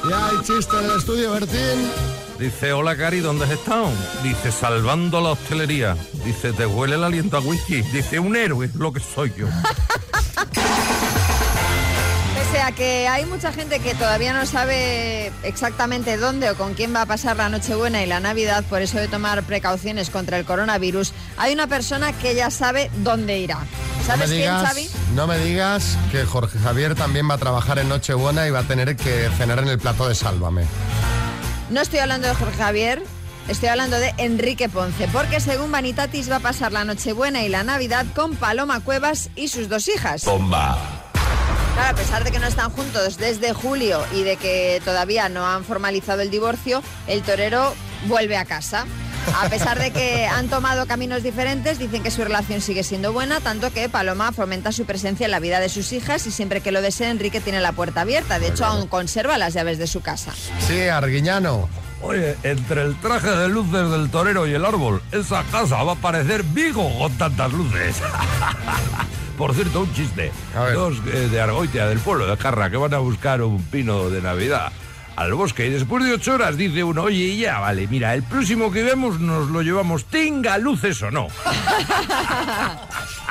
Y 0.02 0.12
hay 0.12 0.36
chiste 0.42 0.76
en 0.78 0.84
el 0.86 0.96
estudio, 0.96 1.30
Bertín. 1.32 1.90
Dice, 2.38 2.72
hola 2.72 2.96
Cari, 2.96 3.20
¿dónde 3.20 3.44
has 3.44 3.50
estado? 3.50 3.90
Dice, 4.22 4.50
salvando 4.50 5.20
la 5.20 5.32
hostelería. 5.32 5.94
Dice, 6.24 6.52
¿te 6.54 6.64
huele 6.64 6.94
el 6.94 7.04
aliento 7.04 7.36
a 7.36 7.40
whisky? 7.40 7.82
Dice, 7.82 8.18
un 8.18 8.34
héroe, 8.34 8.70
lo 8.74 8.92
que 8.92 9.00
soy 9.00 9.30
yo. 9.36 9.46
Pese 12.50 12.62
a 12.62 12.72
que 12.72 13.06
hay 13.06 13.26
mucha 13.26 13.52
gente 13.52 13.78
que 13.78 13.94
todavía 13.94 14.32
no 14.32 14.44
sabe 14.44 15.30
exactamente 15.44 16.16
dónde 16.16 16.50
o 16.50 16.56
con 16.56 16.74
quién 16.74 16.92
va 16.92 17.02
a 17.02 17.06
pasar 17.06 17.36
la 17.36 17.48
Nochebuena 17.48 18.02
y 18.02 18.06
la 18.06 18.18
Navidad, 18.18 18.64
por 18.68 18.82
eso 18.82 18.98
de 18.98 19.06
tomar 19.06 19.44
precauciones 19.44 20.10
contra 20.10 20.36
el 20.36 20.44
coronavirus, 20.44 21.12
hay 21.36 21.52
una 21.52 21.68
persona 21.68 22.12
que 22.12 22.34
ya 22.34 22.50
sabe 22.50 22.90
dónde 23.04 23.38
irá. 23.38 23.54
No 23.54 23.66
me, 23.98 24.04
¿Sabes 24.04 24.30
quién, 24.30 24.40
digas, 24.40 24.66
Xavi? 24.66 24.90
no 25.14 25.26
me 25.28 25.38
digas 25.38 25.96
que 26.10 26.24
Jorge 26.24 26.58
Javier 26.58 26.96
también 26.96 27.30
va 27.30 27.34
a 27.34 27.38
trabajar 27.38 27.78
en 27.78 27.88
Nochebuena 27.88 28.48
y 28.48 28.50
va 28.50 28.60
a 28.60 28.64
tener 28.64 28.96
que 28.96 29.30
cenar 29.38 29.60
en 29.60 29.68
el 29.68 29.78
plato 29.78 30.08
de 30.08 30.16
Sálvame. 30.16 30.64
No 31.68 31.80
estoy 31.80 32.00
hablando 32.00 32.26
de 32.26 32.34
Jorge 32.34 32.56
Javier, 32.56 33.04
estoy 33.46 33.68
hablando 33.68 33.96
de 34.00 34.12
Enrique 34.18 34.68
Ponce, 34.68 35.06
porque 35.12 35.38
según 35.38 35.70
Vanitatis 35.70 36.28
va 36.28 36.36
a 36.36 36.40
pasar 36.40 36.72
la 36.72 36.84
Nochebuena 36.84 37.44
y 37.44 37.48
la 37.48 37.62
Navidad 37.62 38.06
con 38.12 38.34
Paloma 38.34 38.80
Cuevas 38.80 39.30
y 39.36 39.46
sus 39.46 39.68
dos 39.68 39.86
hijas. 39.86 40.24
Bomba. 40.24 40.99
Claro, 41.74 41.90
a 41.90 41.94
pesar 41.94 42.24
de 42.24 42.32
que 42.32 42.38
no 42.38 42.46
están 42.46 42.70
juntos 42.70 43.16
desde 43.16 43.52
julio 43.52 44.04
y 44.12 44.22
de 44.22 44.36
que 44.36 44.80
todavía 44.84 45.28
no 45.28 45.46
han 45.46 45.64
formalizado 45.64 46.20
el 46.22 46.30
divorcio, 46.30 46.82
el 47.06 47.22
torero 47.22 47.74
vuelve 48.06 48.36
a 48.36 48.44
casa. 48.44 48.86
A 49.40 49.48
pesar 49.48 49.78
de 49.78 49.90
que 49.92 50.26
han 50.26 50.48
tomado 50.48 50.86
caminos 50.86 51.22
diferentes, 51.22 51.78
dicen 51.78 52.02
que 52.02 52.10
su 52.10 52.24
relación 52.24 52.60
sigue 52.60 52.82
siendo 52.82 53.12
buena, 53.12 53.40
tanto 53.40 53.70
que 53.72 53.88
Paloma 53.88 54.32
fomenta 54.32 54.72
su 54.72 54.86
presencia 54.86 55.26
en 55.26 55.30
la 55.30 55.40
vida 55.40 55.60
de 55.60 55.68
sus 55.68 55.92
hijas 55.92 56.26
y 56.26 56.30
siempre 56.30 56.62
que 56.62 56.72
lo 56.72 56.80
desee, 56.80 57.10
Enrique 57.10 57.40
tiene 57.40 57.60
la 57.60 57.72
puerta 57.72 58.00
abierta. 58.00 58.38
De 58.38 58.48
hecho, 58.48 58.64
aún 58.64 58.86
conserva 58.86 59.38
las 59.38 59.54
llaves 59.54 59.78
de 59.78 59.86
su 59.86 60.00
casa. 60.00 60.32
Sí, 60.66 60.88
Arguiñano. 60.88 61.68
Oye, 62.02 62.36
entre 62.44 62.82
el 62.82 62.98
traje 62.98 63.30
de 63.30 63.48
luces 63.48 63.90
del 63.90 64.10
torero 64.10 64.46
y 64.46 64.54
el 64.54 64.64
árbol, 64.64 65.02
esa 65.12 65.44
casa 65.52 65.82
va 65.82 65.92
a 65.92 65.96
parecer 65.96 66.42
Vigo 66.42 66.90
con 66.98 67.12
tantas 67.18 67.52
luces. 67.52 67.96
Por 69.40 69.54
cierto, 69.54 69.80
un 69.80 69.92
chiste. 69.94 70.32
Dos 70.74 70.98
eh, 71.06 71.28
de 71.30 71.40
Argoitia, 71.40 71.86
del 71.86 71.98
pueblo 71.98 72.26
de 72.26 72.36
Carra, 72.36 72.68
que 72.68 72.76
van 72.76 72.92
a 72.92 72.98
buscar 72.98 73.40
un 73.40 73.62
pino 73.62 74.10
de 74.10 74.20
Navidad 74.20 74.70
al 75.20 75.34
bosque. 75.34 75.66
Y 75.66 75.70
después 75.70 76.04
de 76.04 76.14
ocho 76.14 76.34
horas 76.34 76.56
dice 76.56 76.82
uno, 76.82 77.02
oye, 77.02 77.36
ya 77.36 77.58
vale, 77.58 77.86
mira, 77.86 78.14
el 78.14 78.22
próximo 78.22 78.72
que 78.72 78.82
vemos 78.82 79.20
nos 79.20 79.50
lo 79.50 79.60
llevamos, 79.60 80.06
tenga 80.06 80.56
luces 80.56 81.02
o 81.02 81.10
no. 81.10 81.28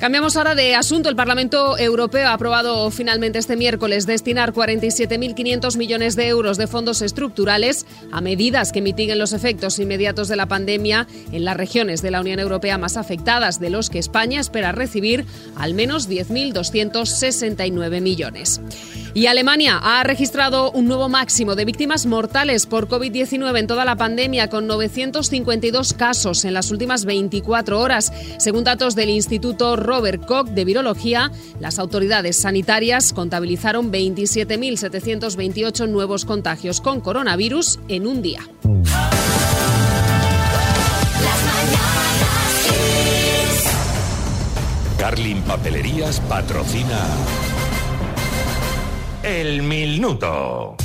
Cambiamos 0.00 0.38
ahora 0.38 0.54
de 0.54 0.74
asunto. 0.74 1.10
El 1.10 1.14
Parlamento 1.14 1.76
Europeo 1.76 2.28
ha 2.28 2.32
aprobado 2.32 2.90
finalmente 2.90 3.38
este 3.38 3.54
miércoles 3.54 4.06
destinar 4.06 4.54
47.500 4.54 5.76
millones 5.76 6.16
de 6.16 6.26
euros 6.26 6.56
de 6.56 6.66
fondos 6.66 7.02
estructurales 7.02 7.84
a 8.10 8.22
medidas 8.22 8.72
que 8.72 8.80
mitiguen 8.80 9.18
los 9.18 9.34
efectos 9.34 9.78
inmediatos 9.78 10.28
de 10.28 10.36
la 10.36 10.46
pandemia 10.46 11.06
en 11.32 11.44
las 11.44 11.54
regiones 11.54 12.00
de 12.00 12.12
la 12.12 12.22
Unión 12.22 12.40
Europea 12.40 12.78
más 12.78 12.96
afectadas, 12.96 13.60
de 13.60 13.68
los 13.68 13.90
que 13.90 13.98
España 13.98 14.40
espera 14.40 14.72
recibir 14.72 15.26
al 15.54 15.74
menos 15.74 16.08
10.269 16.08 18.00
millones. 18.00 18.62
Y 19.12 19.26
Alemania 19.26 19.78
ha 19.82 20.02
registrado 20.04 20.70
un 20.70 20.86
nuevo 20.86 21.08
máximo 21.08 21.56
de 21.56 21.64
víctimas 21.64 22.06
mortales 22.06 22.66
por 22.66 22.88
COVID-19 22.88 23.58
en 23.58 23.66
toda 23.66 23.84
la 23.84 23.96
pandemia, 23.96 24.48
con 24.48 24.66
952 24.66 25.94
casos 25.94 26.44
en 26.44 26.54
las 26.54 26.70
últimas 26.70 27.04
24 27.04 27.80
horas. 27.80 28.12
Según 28.38 28.64
datos 28.64 28.94
del 28.94 29.10
Instituto 29.10 29.74
Robert 29.76 30.24
Koch 30.24 30.48
de 30.48 30.64
Virología, 30.64 31.32
las 31.58 31.78
autoridades 31.78 32.36
sanitarias 32.36 33.12
contabilizaron 33.12 33.90
27.728 33.90 35.88
nuevos 35.88 36.24
contagios 36.24 36.80
con 36.80 37.00
coronavirus 37.00 37.80
en 37.88 38.06
un 38.06 38.22
día. 38.22 38.40
Carlin 44.98 45.42
Papelerías 45.42 46.20
patrocina 46.20 47.00
El 49.22 49.62
Minuto. 49.62 50.76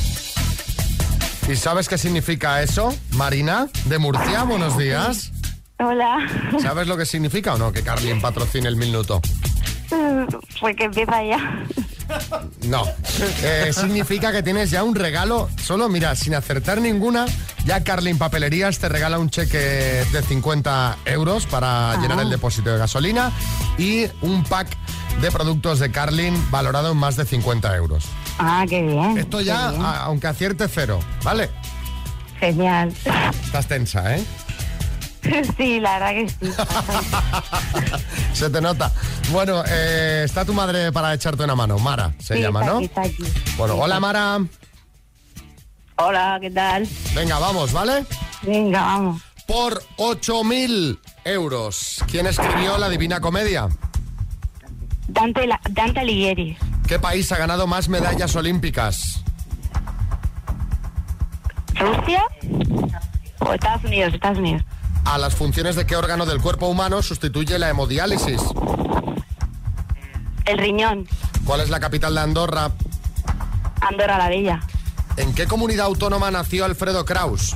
¿Y 1.48 1.56
sabes 1.56 1.88
qué 1.88 1.98
significa 1.98 2.62
eso? 2.62 2.94
Marina, 3.12 3.68
de 3.86 3.98
Murcia, 3.98 4.44
buenos 4.44 4.78
días. 4.78 5.32
Hola. 5.80 6.28
¿Sabes 6.62 6.88
lo 6.88 6.98
que 6.98 7.06
significa 7.06 7.54
o 7.54 7.58
no 7.58 7.72
que 7.72 7.82
Carlin 7.84 8.20
patrocine 8.20 8.68
el 8.68 8.76
minuto? 8.76 9.22
Pues 10.60 10.76
que 10.76 10.86
empieza 10.86 11.24
ya. 11.24 11.66
No. 12.64 12.86
Eh, 13.44 13.72
significa 13.74 14.32
que 14.32 14.44
tienes 14.44 14.72
ya 14.72 14.84
un 14.84 14.96
regalo. 14.96 15.50
Solo, 15.62 15.88
mira, 15.88 16.16
sin 16.16 16.34
acertar 16.36 16.82
ninguna, 16.82 17.26
ya 17.66 17.84
Carlin 17.84 18.18
Papelerías 18.18 18.80
te 18.80 18.90
regala 18.90 19.20
un 19.20 19.30
cheque 19.30 19.58
de 20.12 20.22
50 20.22 20.98
euros 21.06 21.46
para 21.46 21.96
llenar 22.02 22.20
el 22.20 22.30
depósito 22.30 22.72
de 22.72 22.78
gasolina 22.78 23.32
y 23.78 24.06
un 24.22 24.44
pack 24.44 24.76
de 25.22 25.32
productos 25.32 25.80
de 25.80 25.92
Carlin 25.92 26.36
valorado 26.52 26.92
en 26.92 26.98
más 26.98 27.16
de 27.16 27.26
50 27.26 27.76
euros. 27.76 28.06
Ah, 28.38 28.66
qué 28.70 28.82
bien. 28.82 29.18
Esto 29.18 29.42
ya, 29.42 29.70
bien. 29.72 29.82
a- 29.82 30.04
aunque 30.04 30.28
acierte 30.28 30.68
cero, 30.68 31.00
¿vale? 31.24 31.50
Genial. 32.40 32.94
Estás 33.46 33.68
tensa, 33.68 34.16
¿eh? 34.18 34.24
Sí, 35.58 35.80
la 35.80 35.98
verdad 36.00 36.12
que 36.12 36.30
sí. 36.30 36.52
Se 38.34 38.50
te 38.50 38.62
nota. 38.62 38.92
Bueno, 39.32 39.64
eh, 39.68 40.22
está 40.26 40.46
tu 40.46 40.54
madre 40.54 40.92
para 40.92 41.14
echarte 41.16 41.44
una 41.44 41.56
mano. 41.56 41.80
Mara 41.80 42.14
se 42.20 42.36
Sí, 42.36 42.42
llama, 42.42 42.60
está 42.60 42.72
¿no? 42.72 42.78
aquí, 42.78 42.86
está 42.86 43.02
aquí. 43.02 43.24
Bueno, 43.58 43.76
hola 43.76 44.00
Mara. 44.00 44.40
Hola, 45.98 46.38
¿qué 46.42 46.52
tal? 46.52 46.88
Venga, 47.16 47.40
vamos, 47.40 47.72
¿vale? 47.72 48.06
Venga, 48.44 48.82
vamos. 48.82 49.22
Por 49.48 49.82
8.000 49.98 51.00
euros. 51.24 52.04
¿Quién 52.12 52.28
escribió 52.28 52.78
La 52.78 52.90
Divina 52.90 53.20
Comedia? 53.22 53.68
Dante, 55.08 55.48
la- 55.48 55.62
Dante 55.72 56.02
Alighieri. 56.02 56.58
¿Qué 56.88 57.00
país 57.00 57.32
ha 57.32 57.38
ganado 57.38 57.66
más 57.66 57.90
medallas 57.90 58.36
olímpicas? 58.36 59.24
¿Rusia? 61.80 62.24
O 63.40 63.54
Estados 63.54 63.84
Unidos, 63.84 64.14
Estados 64.14 64.38
Unidos. 64.38 64.64
¿A 65.06 65.18
las 65.18 65.36
funciones 65.36 65.76
de 65.76 65.86
qué 65.86 65.96
órgano 65.96 66.26
del 66.26 66.42
cuerpo 66.42 66.68
humano 66.68 67.02
sustituye 67.02 67.58
la 67.60 67.70
hemodiálisis? 67.70 68.42
El 70.46 70.58
riñón. 70.60 71.08
¿Cuál 71.44 71.62
es 71.62 71.70
la 71.70 71.80
capital 71.80 72.14
de 72.16 72.22
Andorra? 72.22 72.72
Andorra 73.82 74.18
la 74.18 74.30
Bella. 74.30 74.62
¿En 75.18 75.34
qué 75.34 75.48
comunidad 75.48 75.88
autónoma 75.88 76.30
nació 76.30 76.66
Alfredo 76.66 77.04
Kraus? 77.06 77.56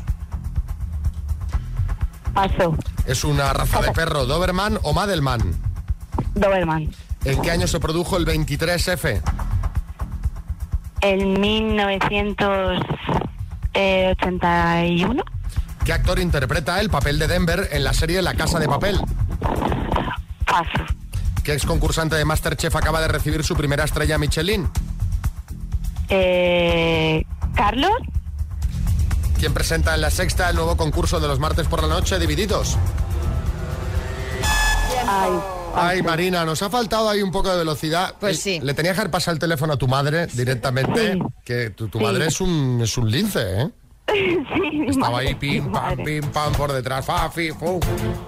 Paso. 2.33 2.75
¿Es 3.05 3.23
una 3.23 3.53
raza 3.53 3.81
de 3.81 3.91
perro 3.91 4.25
Doberman 4.25 4.79
o 4.83 4.93
Madelman? 4.93 5.41
Doberman. 6.35 6.89
¿En 7.25 7.41
qué 7.41 7.51
año 7.51 7.67
se 7.67 7.79
produjo 7.79 8.17
el 8.17 8.25
23F? 8.25 9.21
En 11.01 11.39
1900... 11.39 12.79
Eh, 13.73 14.15
81. 14.19 15.23
¿Qué 15.85 15.93
actor 15.93 16.19
interpreta 16.19 16.79
el 16.79 16.89
papel 16.89 17.19
de 17.19 17.27
Denver 17.27 17.69
en 17.71 17.83
la 17.83 17.93
serie 17.93 18.21
La 18.21 18.33
Casa 18.33 18.59
de 18.59 18.67
Papel? 18.67 18.99
Paso. 20.45 20.85
¿Qué 21.43 21.53
ex 21.53 21.65
concursante 21.65 22.15
de 22.15 22.25
Masterchef 22.25 22.75
acaba 22.75 22.99
de 23.01 23.07
recibir 23.07 23.43
su 23.43 23.55
primera 23.55 23.85
estrella 23.85 24.17
Michelin? 24.17 24.69
Eh, 26.09 27.23
Carlos. 27.55 27.91
¿Quién 29.39 29.53
presenta 29.53 29.95
en 29.95 30.01
la 30.01 30.09
sexta 30.09 30.49
el 30.49 30.57
nuevo 30.57 30.75
concurso 30.75 31.19
de 31.19 31.27
los 31.27 31.39
martes 31.39 31.67
por 31.67 31.81
la 31.81 31.87
noche 31.87 32.19
divididos? 32.19 32.77
Ay, 35.07 35.31
Ay, 35.75 36.01
Marina, 36.01 36.43
nos 36.45 36.61
ha 36.61 36.69
faltado 36.69 37.09
ahí 37.09 37.21
un 37.21 37.31
poco 37.31 37.49
de 37.51 37.57
velocidad. 37.57 38.15
Pues 38.19 38.37
Eh, 38.39 38.41
sí. 38.41 38.59
Le 38.61 38.73
tenía 38.73 38.93
que 38.93 38.99
haber 39.01 39.11
pasado 39.11 39.33
el 39.33 39.39
teléfono 39.39 39.73
a 39.73 39.77
tu 39.77 39.87
madre 39.87 40.27
directamente, 40.27 41.13
Sí. 41.13 41.19
que 41.45 41.69
tu, 41.71 41.87
tu 41.87 41.99
Sí. 41.99 42.03
madre 42.03 42.27
es 42.27 42.41
un, 42.41 42.79
es 42.83 42.97
un 42.97 43.09
lince, 43.09 43.39
¿eh? 43.61 43.69
sí, 44.11 44.85
Estaba 44.87 45.11
madre, 45.11 45.27
ahí 45.27 45.35
pim, 45.35 45.71
pam, 45.71 45.95
pim, 46.03 46.23
pam, 46.31 46.51
por 46.53 46.71
detrás, 46.73 47.05
fa, 47.05 47.29
fi, 47.29 47.51
fu. 47.51 47.79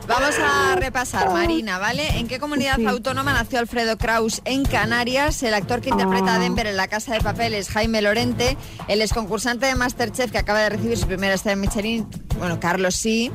Vamos 0.08 0.36
a 0.40 0.76
repasar, 0.76 1.32
Marina, 1.32 1.80
¿vale? 1.80 2.20
¿En 2.20 2.28
qué 2.28 2.38
comunidad 2.40 2.80
autónoma 2.88 3.34
nació 3.34 3.58
Alfredo 3.58 3.98
Kraus 3.98 4.42
en 4.46 4.64
Canarias? 4.64 5.42
El 5.42 5.56
actor 5.56 5.82
que 5.82 5.90
interpreta 5.90 6.36
a 6.36 6.40
Denver 6.40 6.68
en 6.68 6.78
La 6.78 6.88
Casa 6.88 7.14
de 7.14 7.22
Papel 7.22 7.56
es 7.56 7.70
Jaime 7.70 8.02
Lorente. 8.04 8.58
El 8.88 9.02
exconcursante 9.02 9.66
de 9.66 9.74
Masterchef 9.74 10.32
que 10.32 10.38
acaba 10.38 10.60
de 10.60 10.70
recibir 10.70 10.98
su 11.00 11.08
primera 11.08 11.34
estrella 11.34 11.54
en 11.54 11.62
Michelin, 11.62 12.08
bueno, 12.38 12.60
Carlos 12.60 12.96
sí, 12.96 13.32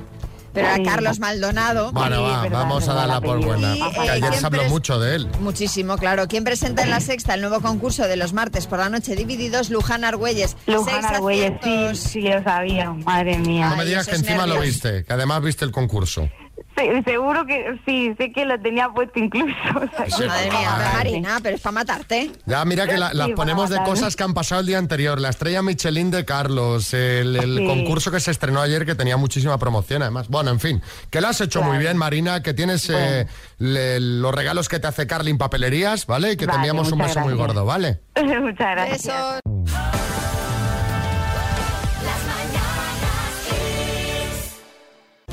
pero 0.57 0.69
era 0.69 0.77
Sí. 0.77 0.83
Carlos 0.85 1.19
Maldonado. 1.21 1.93
Bueno, 1.93 2.23
va, 2.23 2.43
verdad, 2.43 2.59
vamos 2.61 2.89
a 2.89 2.95
darla 2.95 3.21
por 3.21 3.45
buena. 3.45 3.77
Y, 3.77 3.81
que 3.93 4.01
ayer 4.11 4.21
¿quién 4.21 4.41
se 4.41 4.47
habló 4.47 4.65
mucho 4.65 4.99
de 4.99 5.17
él. 5.17 5.29
Muchísimo, 5.41 5.99
claro. 5.99 6.27
¿Quién 6.29 6.45
presenta 6.45 6.83
en 6.83 6.91
la 6.91 7.01
sexta 7.01 7.35
el 7.35 7.43
nuevo 7.43 7.61
concurso 7.61 8.09
de 8.09 8.17
los 8.17 8.33
martes 8.33 8.67
por 8.67 8.79
la 8.79 8.89
noche 8.89 9.15
divididos? 9.15 9.69
Luján 9.71 10.05
Argüelles. 10.05 10.57
Luján 10.67 11.05
Argüelles, 11.05 11.53
sí, 11.63 11.95
sí, 11.95 12.21
lo 12.23 12.43
sabía. 12.43 12.91
Madre 12.91 13.39
mía. 13.39 13.69
No 13.69 13.77
me 13.77 13.83
Ay, 13.83 13.89
digas 13.89 14.07
que 14.09 14.17
encima 14.17 14.47
lo 14.47 14.55
nervios. 14.55 14.75
viste, 14.75 15.05
que 15.05 15.13
además 15.13 15.43
viste 15.43 15.65
el 15.65 15.71
concurso. 15.71 16.29
Sí, 16.77 17.03
seguro 17.05 17.47
que 17.47 17.81
sí, 17.87 18.15
sé 18.19 18.33
que 18.33 18.45
lo 18.45 18.61
tenía 18.61 18.89
puesto 18.91 19.19
incluso. 19.19 19.55
o 19.75 19.97
sea, 19.97 20.07
Sí, 20.11 20.25
Madre 20.27 20.51
mía, 20.51 20.75
pero 20.77 20.93
Marina, 20.93 21.39
pero 21.43 21.57
es 21.57 21.63
para 21.63 21.73
matarte. 21.73 22.31
Ya, 22.45 22.65
mira 22.67 22.87
que 22.87 22.99
la- 22.99 23.15
las 23.15 23.29
Sí, 23.29 23.33
ponemos 23.35 23.71
de 23.71 23.79
cosas 23.83 24.15
que 24.15 24.23
han 24.25 24.35
pasado 24.35 24.61
el 24.61 24.67
día 24.67 24.79
anterior. 24.79 25.21
La 25.21 25.31
estrella 25.31 25.63
Michelin 25.63 26.11
de 26.11 26.25
Carlos, 26.25 26.93
el, 26.93 27.37
el 27.37 27.57
Sí. 27.59 27.67
concurso 27.67 28.11
que 28.11 28.21
se 28.21 28.31
estrenó 28.31 28.61
ayer 28.61 28.85
que 28.85 28.95
tenía 28.95 29.17
muchísima 29.17 29.57
promoción 29.59 30.03
además. 30.03 30.29
Bueno, 30.29 30.51
en 30.51 30.61
fin, 30.61 30.83
que 31.11 31.21
lo 31.21 31.29
has 31.29 31.41
hecho 31.41 31.63
muy 31.63 31.79
bien, 31.79 31.97
Marina, 31.97 32.43
que 32.43 32.53
tienes 32.53 32.91
eh, 32.91 33.27
le- 33.59 34.01
los 34.01 34.35
regalos 34.35 34.69
que 34.69 34.79
te 34.79 34.87
hace 34.87 35.07
Carlin 35.07 35.39
Papelerías, 35.39 36.07
¿vale? 36.07 36.33
Y 36.33 36.37
que 36.37 36.45
te 36.45 36.47
Vale, 36.49 36.59
enviamos 36.59 36.93
un 36.93 36.99
beso 36.99 37.21
muy 37.21 37.35
gordo, 37.35 37.65
¿vale? 37.65 38.01
Muchas 38.17 38.71
gracias. 38.73 39.03
Besos. 39.07 39.41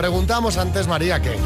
Preguntamos 0.03 0.57
antes, 0.57 0.87
María, 0.87 1.21
¿qué? 1.21 1.37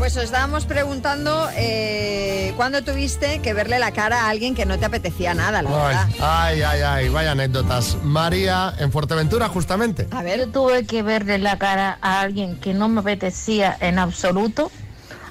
Pues 0.00 0.16
os 0.16 0.24
estábamos 0.24 0.64
preguntando 0.64 1.48
eh, 1.54 2.52
cuándo 2.56 2.82
tuviste 2.82 3.38
que 3.38 3.54
verle 3.54 3.78
la 3.78 3.92
cara 3.92 4.22
a 4.24 4.30
alguien 4.30 4.56
que 4.56 4.66
no 4.66 4.76
te 4.76 4.86
apetecía 4.86 5.34
nada, 5.34 5.62
la 5.62 5.70
verdad. 5.70 6.08
Ay, 6.20 6.62
ay, 6.62 6.62
ay, 6.62 6.80
ay, 6.82 7.08
vaya 7.10 7.30
anécdotas. 7.30 7.96
María, 8.02 8.74
en 8.80 8.90
Fuerteventura, 8.90 9.48
justamente. 9.48 10.08
A 10.10 10.18
Yo 10.18 10.24
ver, 10.24 10.50
tuve 10.50 10.84
que 10.84 11.04
verle 11.04 11.38
la 11.38 11.58
cara 11.58 11.98
a 12.02 12.20
alguien 12.22 12.58
que 12.58 12.74
no 12.74 12.88
me 12.88 13.02
apetecía 13.02 13.76
en 13.78 14.00
absoluto, 14.00 14.72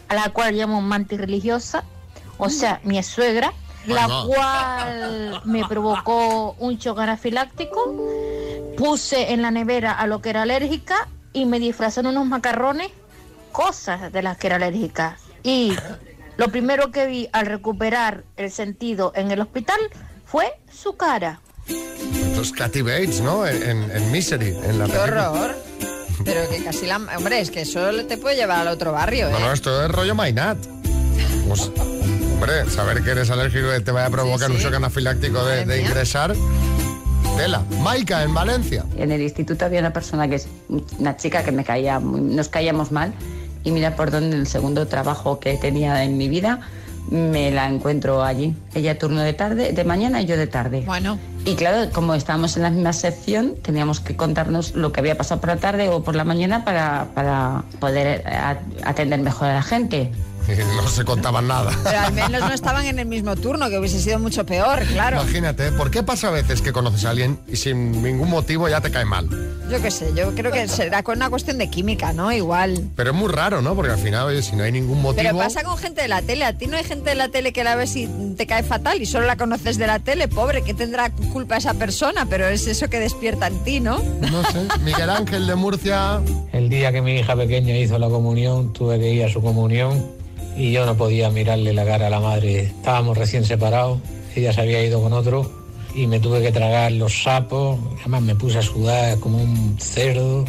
a 0.07 0.15
la 0.15 0.29
cual 0.29 0.55
llamo 0.55 0.79
mantis 0.79 1.19
religiosa, 1.19 1.83
o 2.37 2.47
sea, 2.47 2.79
mi 2.85 3.03
suegra, 3.03 3.51
la 3.85 4.07
Bueno. 4.07 4.27
cual 4.27 5.41
me 5.43 5.65
provocó 5.67 6.55
un 6.57 6.77
shock 6.77 6.99
anafiláctico. 6.99 7.97
Puse 8.77 9.33
en 9.33 9.41
la 9.41 9.51
nevera 9.51 9.91
a 9.91 10.07
lo 10.07 10.21
que 10.21 10.29
era 10.29 10.43
alérgica 10.43 11.09
y 11.33 11.45
me 11.45 11.59
disfrazaron 11.59 12.11
unos 12.17 12.27
macarrones, 12.27 12.89
cosas 13.51 14.11
de 14.11 14.21
las 14.21 14.37
que 14.37 14.47
era 14.47 14.55
alérgica. 14.57 15.17
Y 15.43 15.75
lo 16.37 16.49
primero 16.49 16.91
que 16.91 17.05
vi 17.07 17.29
al 17.33 17.45
recuperar 17.45 18.23
el 18.37 18.51
sentido 18.51 19.11
en 19.15 19.31
el 19.31 19.41
hospital 19.41 19.79
fue 20.25 20.53
su 20.71 20.95
cara. 20.95 21.39
Los 22.35 22.51
Kathy 22.51 22.81
Bates, 22.81 23.21
¿no? 23.21 23.45
En, 23.45 23.61
en- 23.63 23.91
en 23.91 24.11
Misery, 24.11 24.49
en 24.49 24.79
la 24.79 24.85
qué 24.85 24.91
película. 24.93 25.31
horror. 25.31 25.55
Pero 26.23 26.49
que 26.49 26.63
casi 26.63 26.85
la... 26.85 26.97
Hombre, 27.17 27.39
es 27.41 27.49
que 27.51 27.61
eso 27.61 27.91
te 28.05 28.17
puede 28.17 28.35
llevar 28.35 28.59
al 28.59 28.67
otro 28.67 28.91
barrio, 28.91 29.27
¿eh? 29.27 29.31
No, 29.31 29.39
no, 29.39 29.51
esto 29.53 29.83
es 29.85 29.91
rollo 29.91 30.13
Mainat. 30.15 30.57
Pues, 31.47 31.71
hombre, 32.33 32.69
saber 32.69 33.03
que 33.03 33.11
eres 33.11 33.29
alérgico 33.31 33.75
y 33.75 33.81
te 33.83 33.91
vaya 33.91 34.07
a 34.07 34.09
provocar 34.09 34.47
Sí, 34.49 34.53
un 34.53 34.57
sí. 34.59 34.63
shock 34.65 34.75
anafiláctico 34.75 35.43
de, 35.45 35.65
de 35.65 35.77
mía. 35.77 35.87
ingresar. 35.87 36.35
Tela. 37.41 37.63
Maika, 37.81 38.21
en 38.21 38.35
Valencia. 38.35 38.85
En 38.97 39.11
el 39.11 39.19
instituto 39.19 39.65
había 39.65 39.79
una 39.79 39.91
persona 39.91 40.27
que 40.27 40.35
es 40.35 40.47
una 40.99 41.17
chica 41.17 41.43
que 41.43 41.51
me 41.51 41.63
caía, 41.63 41.99
nos 41.99 42.49
caíamos 42.49 42.91
mal 42.91 43.13
y 43.63 43.71
mira 43.71 43.95
por 43.95 44.11
dónde 44.11 44.37
el 44.37 44.45
segundo 44.45 44.85
trabajo 44.85 45.39
que 45.39 45.57
tenía 45.57 46.03
en 46.03 46.19
mi 46.19 46.29
vida 46.29 46.59
me 47.09 47.49
la 47.49 47.67
encuentro 47.67 48.21
allí. 48.21 48.55
Ella 48.75 48.99
turno 48.99 49.21
de 49.21 49.33
tarde, 49.33 49.73
de 49.73 49.83
mañana 49.83 50.21
y 50.21 50.27
yo 50.27 50.37
de 50.37 50.45
tarde. 50.45 50.83
Bueno, 50.85 51.17
Y 51.43 51.55
claro, 51.55 51.91
como 51.91 52.13
estábamos 52.13 52.57
en 52.57 52.61
la 52.61 52.69
misma 52.69 52.93
sección, 52.93 53.55
teníamos 53.59 54.01
que 54.01 54.15
contarnos 54.15 54.75
lo 54.75 54.91
que 54.91 54.99
había 54.99 55.17
pasado 55.17 55.41
por 55.41 55.49
la 55.49 55.57
tarde 55.57 55.89
o 55.89 56.03
por 56.03 56.15
la 56.15 56.23
mañana 56.23 56.63
para, 56.63 57.07
para 57.15 57.63
poder 57.79 58.21
eh, 58.23 58.37
atender 58.83 59.19
mejor 59.19 59.47
a 59.47 59.55
la 59.55 59.63
gente. 59.63 60.11
No 60.75 60.87
se 60.87 61.05
contaban 61.05 61.47
nada. 61.47 61.71
pero 61.83 61.99
al 61.99 62.13
menos 62.13 62.41
no 62.41 62.53
estaban 62.53 62.85
en 62.85 62.99
el 62.99 63.05
mismo 63.05 63.35
turno, 63.35 63.69
que 63.69 63.77
hubiese 63.77 63.99
sido 63.99 64.19
mucho 64.19 64.45
peor, 64.45 64.83
claro. 64.85 65.21
Imagínate, 65.21 65.71
¿por 65.71 65.91
qué 65.91 66.03
pasa 66.03 66.29
a 66.29 66.31
veces 66.31 66.61
que 66.61 66.71
conoces 66.71 67.05
a 67.05 67.11
alguien 67.11 67.39
y 67.47 67.55
sin 67.55 68.01
ningún 68.01 68.29
motivo 68.29 68.67
ya 68.67 68.81
te 68.81 68.91
cae 68.91 69.05
mal? 69.05 69.27
Yo 69.69 69.81
qué 69.81 69.91
sé, 69.91 70.11
yo 70.15 70.33
creo 70.35 70.51
que 70.51 70.67
será 70.67 71.03
con 71.03 71.17
una 71.17 71.29
cuestión 71.29 71.57
de 71.57 71.69
química, 71.69 72.13
¿no? 72.13 72.31
Igual. 72.31 72.89
Pero 72.95 73.11
es 73.11 73.15
muy 73.15 73.29
raro, 73.29 73.61
¿no? 73.61 73.75
Porque 73.75 73.91
al 73.91 73.99
final, 73.99 74.27
oye, 74.27 74.41
si 74.41 74.55
no 74.55 74.63
hay 74.63 74.71
ningún 74.71 75.01
motivo... 75.01 75.23
Pero 75.23 75.37
pasa 75.37 75.63
con 75.63 75.77
gente 75.77 76.01
de 76.01 76.07
la 76.07 76.21
tele. 76.21 76.45
A 76.45 76.57
ti 76.57 76.67
no 76.67 76.77
hay 76.77 76.83
gente 76.83 77.11
de 77.11 77.15
la 77.15 77.29
tele 77.29 77.53
que 77.53 77.63
la 77.63 77.75
ves 77.75 77.95
y 77.95 78.07
te 78.37 78.47
cae 78.47 78.63
fatal 78.63 79.01
y 79.01 79.05
solo 79.05 79.25
la 79.25 79.37
conoces 79.37 79.77
de 79.77 79.87
la 79.87 79.99
tele. 79.99 80.27
Pobre, 80.27 80.63
que 80.63 80.73
tendrá 80.73 81.09
culpa 81.09 81.57
esa 81.57 81.73
persona? 81.73 82.25
Pero 82.29 82.47
es 82.47 82.67
eso 82.67 82.89
que 82.89 82.99
despierta 82.99 83.47
en 83.47 83.63
ti, 83.63 83.79
¿no? 83.79 83.99
No 84.31 84.43
sé. 84.43 84.67
Miguel 84.83 85.09
Ángel 85.09 85.47
de 85.47 85.55
Murcia... 85.55 86.21
El 86.51 86.69
día 86.69 86.91
que 86.91 87.01
mi 87.01 87.17
hija 87.17 87.35
pequeña 87.35 87.77
hizo 87.77 87.97
la 87.97 88.09
comunión, 88.09 88.73
tuve 88.73 88.99
que 88.99 89.09
ir 89.13 89.23
a 89.23 89.29
su 89.29 89.41
comunión 89.41 90.20
y 90.57 90.71
yo 90.71 90.85
no 90.85 90.95
podía 90.95 91.29
mirarle 91.29 91.73
la 91.73 91.85
cara 91.85 92.07
a 92.07 92.09
la 92.09 92.19
madre. 92.19 92.61
Estábamos 92.61 93.17
recién 93.17 93.45
separados, 93.45 93.99
ella 94.35 94.53
se 94.53 94.61
había 94.61 94.83
ido 94.83 95.01
con 95.01 95.13
otro 95.13 95.51
y 95.95 96.07
me 96.07 96.19
tuve 96.19 96.41
que 96.41 96.51
tragar 96.51 96.91
los 96.93 97.23
sapos. 97.23 97.79
Además 98.01 98.21
me 98.21 98.35
puse 98.35 98.59
a 98.59 98.61
sudar 98.61 99.19
como 99.19 99.37
un 99.39 99.77
cerdo. 99.79 100.45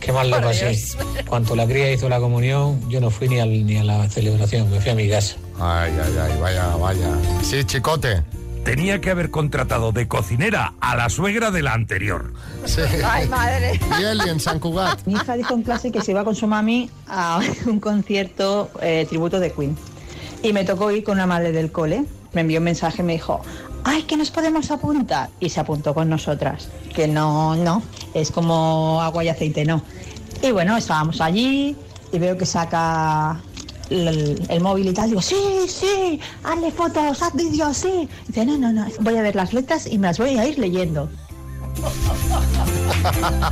Qué 0.00 0.12
mal 0.12 0.30
lo 0.30 0.40
pasé. 0.40 0.78
Cuando 1.26 1.54
la 1.54 1.66
cría 1.66 1.92
hizo 1.92 2.08
la 2.08 2.18
comunión, 2.20 2.80
yo 2.88 3.00
no 3.00 3.10
fui 3.10 3.28
ni, 3.28 3.38
al- 3.38 3.66
ni 3.66 3.76
a 3.76 3.84
la 3.84 4.08
celebración, 4.08 4.70
me 4.70 4.80
fui 4.80 4.90
a 4.90 4.94
mi 4.94 5.08
casa. 5.08 5.36
Ay, 5.58 5.92
ay, 6.02 6.12
ay, 6.22 6.40
vaya, 6.40 6.66
vaya. 6.76 7.08
Sí, 7.42 7.62
chicote. 7.64 8.22
Tenía 8.64 9.00
que 9.00 9.10
haber 9.10 9.30
contratado 9.30 9.90
de 9.92 10.06
cocinera 10.06 10.74
a 10.80 10.94
la 10.94 11.08
suegra 11.08 11.50
de 11.50 11.62
la 11.62 11.72
anterior. 11.72 12.32
Sí. 12.66 12.82
Ay, 13.04 13.26
madre. 13.28 13.80
Y 13.98 14.04
Eli 14.04 14.28
en 14.28 14.38
San 14.38 14.60
Cugat. 14.60 15.06
Mi 15.06 15.14
hija 15.14 15.36
dijo 15.36 15.54
en 15.54 15.62
clase 15.62 15.90
que 15.90 16.02
se 16.02 16.12
iba 16.12 16.24
con 16.24 16.34
su 16.34 16.46
mami 16.46 16.90
a 17.08 17.40
un 17.66 17.80
concierto 17.80 18.70
eh, 18.82 19.06
tributo 19.08 19.40
de 19.40 19.52
Queen. 19.52 19.76
Y 20.42 20.52
me 20.52 20.64
tocó 20.64 20.90
ir 20.90 21.04
con 21.04 21.14
una 21.14 21.26
madre 21.26 21.52
del 21.52 21.72
cole. 21.72 22.04
Me 22.32 22.42
envió 22.42 22.58
un 22.58 22.64
mensaje 22.64 23.02
y 23.02 23.04
me 23.04 23.14
dijo, 23.14 23.40
ay, 23.84 24.02
que 24.02 24.16
nos 24.16 24.30
podemos 24.30 24.70
apuntar. 24.70 25.30
Y 25.40 25.48
se 25.48 25.60
apuntó 25.60 25.94
con 25.94 26.08
nosotras. 26.08 26.68
Que 26.94 27.08
no, 27.08 27.56
no, 27.56 27.82
es 28.14 28.30
como 28.30 29.00
agua 29.02 29.24
y 29.24 29.28
aceite, 29.28 29.64
no. 29.64 29.82
Y 30.42 30.52
bueno, 30.52 30.76
estábamos 30.76 31.20
allí 31.20 31.76
y 32.12 32.18
veo 32.18 32.36
que 32.36 32.46
saca 32.46 33.40
el, 33.90 34.46
el 34.48 34.60
móvil 34.60 34.88
y 34.88 34.94
tal. 34.94 35.10
Digo, 35.10 35.22
sí, 35.22 35.36
sí, 35.66 36.20
hazle 36.44 36.70
fotos, 36.70 37.22
haz 37.22 37.34
vídeos, 37.34 37.76
sí. 37.76 38.08
Dice, 38.26 38.46
no, 38.46 38.56
no, 38.56 38.72
no, 38.72 38.86
voy 39.00 39.16
a 39.16 39.22
ver 39.22 39.36
las 39.36 39.52
letras 39.52 39.86
y 39.86 39.98
me 39.98 40.08
las 40.08 40.18
voy 40.18 40.38
a 40.38 40.46
ir 40.46 40.58
leyendo. 40.58 41.08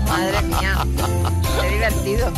Madre 0.07 0.43
mía. 0.43 0.87
Qué 1.61 1.71
divertido. 1.71 2.33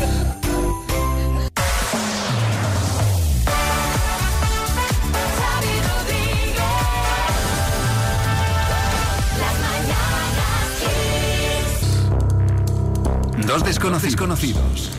Dos 13.46 13.64
desconocidos 13.64 14.16
conocidos. 14.16 14.90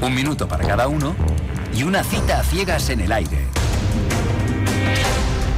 Un 0.00 0.14
minuto 0.14 0.48
para 0.48 0.66
cada 0.66 0.88
uno 0.88 1.14
y 1.78 1.84
una 1.84 2.02
cita 2.02 2.40
a 2.40 2.42
ciegas 2.42 2.90
en 2.90 3.00
el 3.02 3.12
aire. 3.12 3.46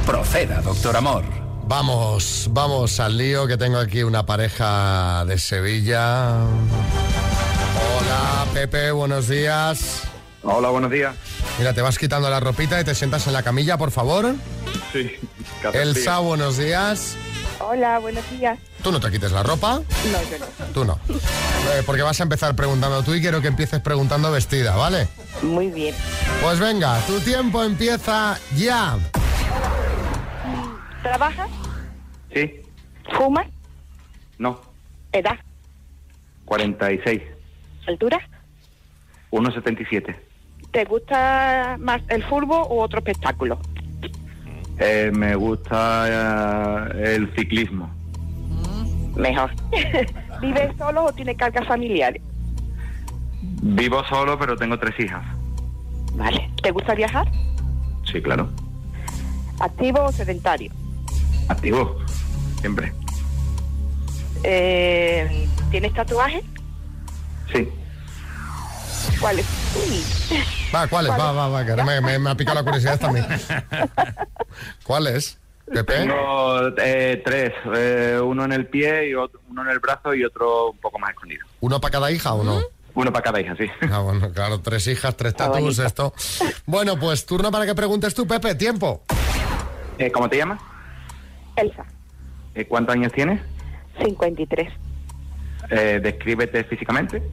Proceda, 0.05 0.61
doctor 0.61 0.95
Amor. 0.95 1.23
Vamos, 1.65 2.47
vamos 2.51 2.99
al 2.99 3.17
lío 3.17 3.47
que 3.47 3.57
tengo 3.57 3.79
aquí 3.79 4.03
una 4.03 4.23
pareja 4.23 5.25
de 5.25 5.39
Sevilla. 5.39 6.35
Hola, 7.95 8.45
Pepe, 8.53 8.91
buenos 8.91 9.29
días. 9.29 10.03
Hola, 10.43 10.69
buenos 10.69 10.91
días. 10.91 11.15
Mira, 11.57 11.73
te 11.73 11.81
vas 11.81 11.97
quitando 11.97 12.29
la 12.29 12.39
ropita 12.39 12.79
y 12.79 12.83
te 12.83 12.93
sientas 12.93 13.25
en 13.25 13.33
la 13.33 13.41
camilla, 13.41 13.79
por 13.79 13.89
favor. 13.89 14.35
Sí, 14.93 15.11
Elsa, 15.73 16.19
buenos 16.19 16.57
días. 16.57 17.15
Hola, 17.63 17.99
buenos 17.99 18.29
días. 18.31 18.57
Tú 18.83 18.91
no 18.91 18.99
te 18.99 19.11
quites 19.11 19.31
la 19.31 19.43
ropa, 19.43 19.75
No, 19.79 19.83
yo 20.29 20.39
no. 20.39 20.45
tú 20.73 20.85
no. 20.85 20.99
Eh, 21.09 21.83
porque 21.85 22.01
vas 22.01 22.19
a 22.19 22.23
empezar 22.23 22.55
preguntando 22.55 23.03
tú 23.03 23.13
y 23.13 23.21
quiero 23.21 23.41
que 23.41 23.47
empieces 23.47 23.79
preguntando 23.81 24.31
vestida, 24.31 24.75
¿vale? 24.75 25.07
Muy 25.43 25.69
bien. 25.69 25.93
Pues 26.41 26.59
venga, 26.59 26.99
tu 27.05 27.19
tiempo 27.19 27.63
empieza 27.63 28.37
ya. 28.55 28.97
¿Trabajas? 31.03 31.49
Sí, 32.33 32.61
¿Fumas? 33.17 33.47
no. 34.37 34.59
¿Edad? 35.13 35.37
46, 36.45 37.21
¿Altura? 37.87 38.19
1,77. 39.31 40.15
¿Te 40.71 40.85
gusta 40.85 41.75
más 41.79 42.01
el 42.07 42.23
fútbol 42.23 42.65
u 42.69 42.79
otro 42.79 42.99
espectáculo? 42.99 43.59
Eh, 44.79 45.11
me 45.13 45.35
gusta 45.35 46.89
eh, 46.95 47.15
el 47.15 47.33
ciclismo. 47.35 47.89
Mejor. 49.15 49.51
¿Vives 50.41 50.75
solo 50.77 51.05
o 51.05 51.13
tienes 51.13 51.37
cargas 51.37 51.67
familiares? 51.67 52.21
Vivo 53.61 54.03
solo, 54.05 54.37
pero 54.39 54.55
tengo 54.55 54.79
tres 54.79 54.99
hijas. 54.99 55.23
Vale. 56.13 56.49
¿Te 56.61 56.71
gusta 56.71 56.95
viajar? 56.95 57.31
Sí, 58.11 58.21
claro. 58.21 58.49
¿Activo 59.59 60.03
o 60.03 60.11
sedentario? 60.11 60.71
Activo, 61.47 61.97
siempre. 62.59 62.91
Eh, 64.43 65.47
¿Tienes 65.69 65.93
tatuajes? 65.93 66.43
Sí. 67.53 67.69
¿Cuáles? 69.19 69.45
Uy. 69.75 70.03
Va, 70.73 70.87
¿cuáles? 70.87 71.11
Va, 71.11 71.31
va, 71.31 71.47
va, 71.49 71.65
que 71.65 71.71
ahora 71.71 71.83
me, 71.85 72.01
me- 72.01 72.19
me 72.19 72.29
ha 72.31 72.35
picado 72.35 72.55
la 72.55 72.63
curiosidad 72.63 72.99
también. 72.99 73.25
¿Cuáles? 74.83 75.37
Pepe. 75.71 75.93
Tengo 75.99 76.67
eh, 76.77 77.21
tres, 77.23 77.53
eh, 77.75 78.19
uno 78.21 78.43
en 78.45 78.51
el 78.51 78.67
pie 78.67 79.09
y 79.09 79.15
otro, 79.15 79.39
uno 79.49 79.61
en 79.63 79.69
el 79.69 79.79
brazo 79.79 80.13
y 80.13 80.23
otro 80.25 80.71
un 80.71 80.77
poco 80.79 80.99
más 80.99 81.11
escondido. 81.11 81.45
¿Uno 81.61 81.79
para 81.79 81.91
cada 81.91 82.11
hija 82.11 82.33
o 82.33 82.43
no? 82.43 82.59
Uno 82.93 83.13
para 83.13 83.23
cada 83.23 83.39
hija, 83.39 83.55
sí. 83.55 83.67
Ah, 83.89 83.99
bueno, 83.99 84.31
claro, 84.33 84.59
tres 84.59 84.85
hijas, 84.87 85.15
tres 85.15 85.33
bonito. 85.37 85.85
esto. 85.85 86.13
Bueno, 86.65 86.97
pues 86.99 87.25
turno 87.25 87.49
para 87.51 87.65
que 87.65 87.73
preguntes 87.73 88.13
tú, 88.13 88.27
Pepe, 88.27 88.55
tiempo. 88.55 89.03
Eh, 89.97 90.11
¿Cómo 90.11 90.27
te 90.29 90.37
llamas? 90.37 90.59
Elsa, 91.55 91.85
Eh, 92.53 92.65
¿Cuántos 92.65 92.95
años 92.95 93.13
tienes? 93.13 93.39
53. 94.03 94.73
Eh, 95.69 95.99
descríbete 96.03 96.65
físicamente. 96.65 97.23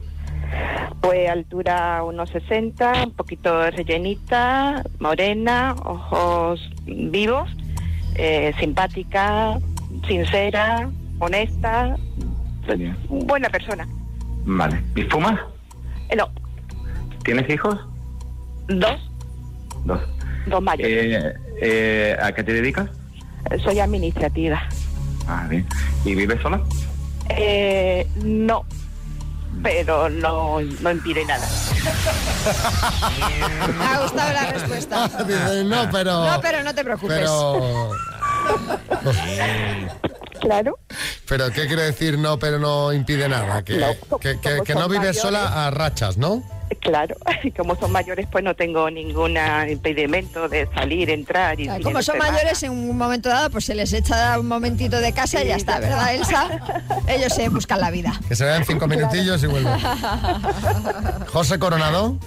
Pues 1.01 1.29
altura 1.29 2.01
1,60, 2.03 3.05
un 3.07 3.13
poquito 3.13 3.69
rellenita, 3.71 4.83
morena, 4.99 5.75
ojos 5.85 6.69
vivos, 6.85 7.49
eh, 8.15 8.53
simpática, 8.59 9.57
sincera, 10.07 10.89
honesta, 11.19 11.95
buena 13.09 13.49
persona. 13.49 13.87
Vale. 14.45 14.81
¿Y 14.95 15.03
fumas? 15.03 15.39
Eh, 16.09 16.15
no, 16.15 16.29
¿Tienes 17.23 17.49
hijos? 17.49 17.77
dos, 18.67 18.99
Dos. 19.85 19.99
dos 20.47 20.61
mayores. 20.61 20.91
Eh, 20.91 21.33
eh, 21.61 22.17
¿A 22.21 22.31
qué 22.33 22.43
te 22.43 22.53
dedicas? 22.53 22.89
Soy 23.63 23.79
administrativa. 23.79 24.61
Ah, 25.27 25.47
bien. 25.49 25.65
¿Y 26.05 26.13
vives 26.15 26.41
sola? 26.41 26.59
Eh, 27.29 28.05
no, 28.23 28.65
pero 29.61 30.09
no, 30.09 30.59
no 30.61 30.91
impide 30.91 31.25
nada. 31.25 31.47
Me 33.77 33.85
ha 33.85 33.99
gustado 34.01 34.33
la 34.33 34.51
respuesta. 34.51 35.07
Dice, 35.27 35.63
no, 35.65 35.89
pero... 35.91 36.25
No, 36.25 36.41
pero 36.41 36.63
no 36.63 36.73
te 36.73 36.83
preocupes. 36.83 37.17
Pero... 37.17 37.91
Claro. 40.39 40.79
Pero, 41.29 41.51
¿qué 41.51 41.67
quiere 41.67 41.83
decir 41.83 42.17
no, 42.17 42.37
pero 42.39 42.57
no 42.59 42.91
impide 42.91 43.29
nada? 43.29 43.61
Que 43.63 43.77
No, 43.77 44.19
que, 44.19 44.39
que- 44.39 44.49
como 44.51 44.63
que 44.63 44.73
no 44.73 44.87
vives 44.89 44.99
mayores. 45.17 45.21
sola 45.21 45.67
a 45.67 45.71
rachas, 45.71 46.17
¿no? 46.17 46.41
Claro, 46.81 47.15
como 47.57 47.75
son 47.75 47.91
mayores, 47.91 48.27
pues 48.31 48.43
no 48.43 48.55
tengo 48.55 48.89
ningún 48.91 49.35
impedimento 49.69 50.47
de 50.49 50.67
salir, 50.73 51.09
entrar 51.09 51.59
y 51.59 51.65
Claro, 51.65 51.83
Como 51.83 52.01
son 52.01 52.13
semana. 52.15 52.31
mayores, 52.33 52.61
en 52.63 52.71
un 52.71 52.97
momento 52.97 53.29
dado, 53.29 53.49
pues 53.51 53.65
se 53.65 53.73
les 53.75 53.91
echa 53.93 54.37
un 54.39 54.47
momentito 54.47 54.97
de 54.99 55.11
casa 55.13 55.43
y 55.43 55.47
ya 55.47 55.55
está, 55.55 55.79
¿verdad, 55.79 56.13
Elsa? 56.13 56.47
Ellos 57.07 57.33
se 57.33 57.49
buscan 57.49 57.79
la 57.81 57.89
vida. 57.91 58.19
Que 58.27 58.35
se 58.35 58.45
vean 58.45 58.65
cinco 58.65 58.87
minutillos 58.87 59.41
y 59.43 59.47
vuelven. 59.47 59.73
José 61.27 61.57
Coronado. 61.59 62.17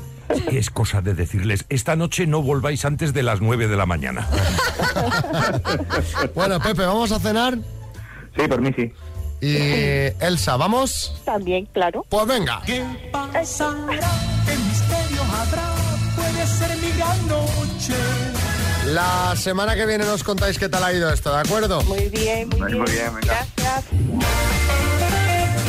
Es 0.51 0.71
cosa 0.71 1.03
de 1.03 1.13
decirles, 1.15 1.65
esta 1.69 1.95
noche 1.95 2.27
no 2.27 2.41
volváis 2.43 2.85
antes 2.87 3.13
de 3.13 3.23
las 3.23 3.41
9 3.43 3.69
de 3.69 3.77
la 3.77 3.85
mañana. 3.87 4.27
Bueno, 6.35 6.59
Pepe, 6.61 6.85
¿vamos 6.87 7.13
a 7.13 7.19
cenar? 7.19 7.59
Sí, 8.37 8.49
por 8.49 8.61
mí 8.61 8.71
sí. 8.77 8.93
Y 9.41 9.57
Elsa, 10.25 10.57
¿vamos? 10.57 11.21
También, 11.25 11.67
claro. 11.67 12.07
Pues 12.09 12.27
venga. 12.27 12.63
¿Qué 12.65 12.85
pasará? 13.11 14.11
¿Qué 14.47 14.57
misterio 14.57 15.23
habrá? 15.23 15.75
Puede 16.15 16.47
ser 16.47 16.77
mi 16.79 16.91
gran 16.97 17.29
noche. 17.29 17.95
La 18.93 19.35
semana 19.37 19.75
que 19.75 19.87
viene 19.87 20.05
nos 20.05 20.23
contáis 20.23 20.59
qué 20.59 20.69
tal 20.69 20.85
ha 20.85 20.93
ido 20.93 21.13
esto, 21.13 21.33
¿de 21.35 21.41
acuerdo? 21.41 21.83
Muy 21.83 22.09
bien, 22.09 22.49
muy 22.51 22.61
Muy 22.61 22.73
bien. 22.73 22.85
bien, 22.85 23.15
venga. 23.15 23.47
Gracias. 23.57 25.02